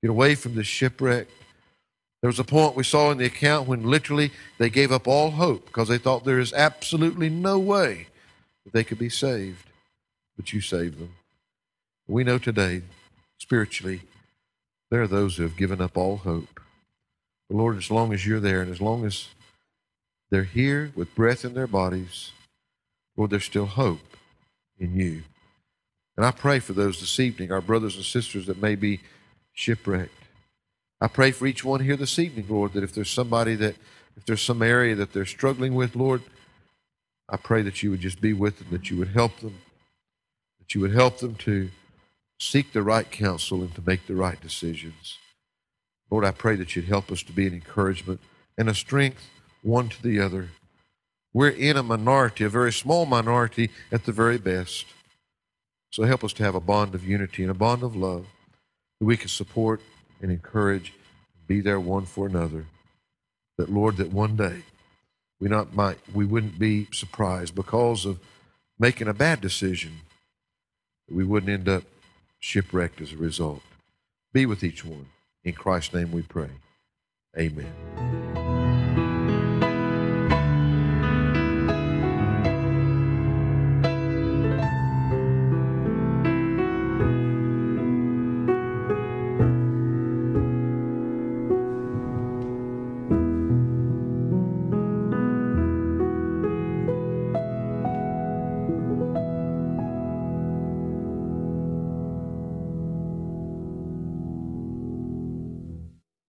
[0.00, 1.26] get away from this shipwreck.
[2.22, 5.32] There was a point we saw in the account when literally they gave up all
[5.32, 8.06] hope because they thought there is absolutely no way
[8.64, 9.66] that they could be saved.
[10.36, 11.16] But you saved them.
[12.06, 12.82] We know today,
[13.38, 14.02] spiritually,
[14.90, 16.60] there are those who have given up all hope.
[17.48, 19.28] But Lord, as long as you're there and as long as
[20.30, 22.30] they're here with breath in their bodies,
[23.16, 24.16] Lord, there's still hope
[24.78, 25.22] in you.
[26.16, 29.00] And I pray for those this evening, our brothers and sisters that may be
[29.52, 30.12] shipwrecked.
[31.00, 33.76] I pray for each one here this evening, Lord, that if there's somebody that,
[34.16, 36.22] if there's some area that they're struggling with, Lord,
[37.28, 39.58] I pray that you would just be with them, that you would help them,
[40.60, 41.70] that you would help them to
[42.38, 45.18] seek the right counsel and to make the right decisions.
[46.10, 48.20] Lord, I pray that you'd help us to be an encouragement
[48.56, 49.30] and a strength
[49.62, 50.50] one to the other.
[51.32, 54.86] We're in a minority, a very small minority at the very best.
[55.90, 58.26] So help us to have a bond of unity and a bond of love
[59.00, 59.80] that we can support
[60.20, 60.92] and encourage,
[61.36, 62.66] and be there one for another.
[63.58, 64.62] That Lord, that one day
[65.40, 68.18] we not might we wouldn't be surprised because of
[68.78, 70.00] making a bad decision.
[71.10, 71.84] We wouldn't end up
[72.44, 73.62] shipwrecked as a result.
[74.34, 75.06] Be with each one.
[75.44, 76.50] In Christ's name we pray.
[77.38, 78.43] Amen.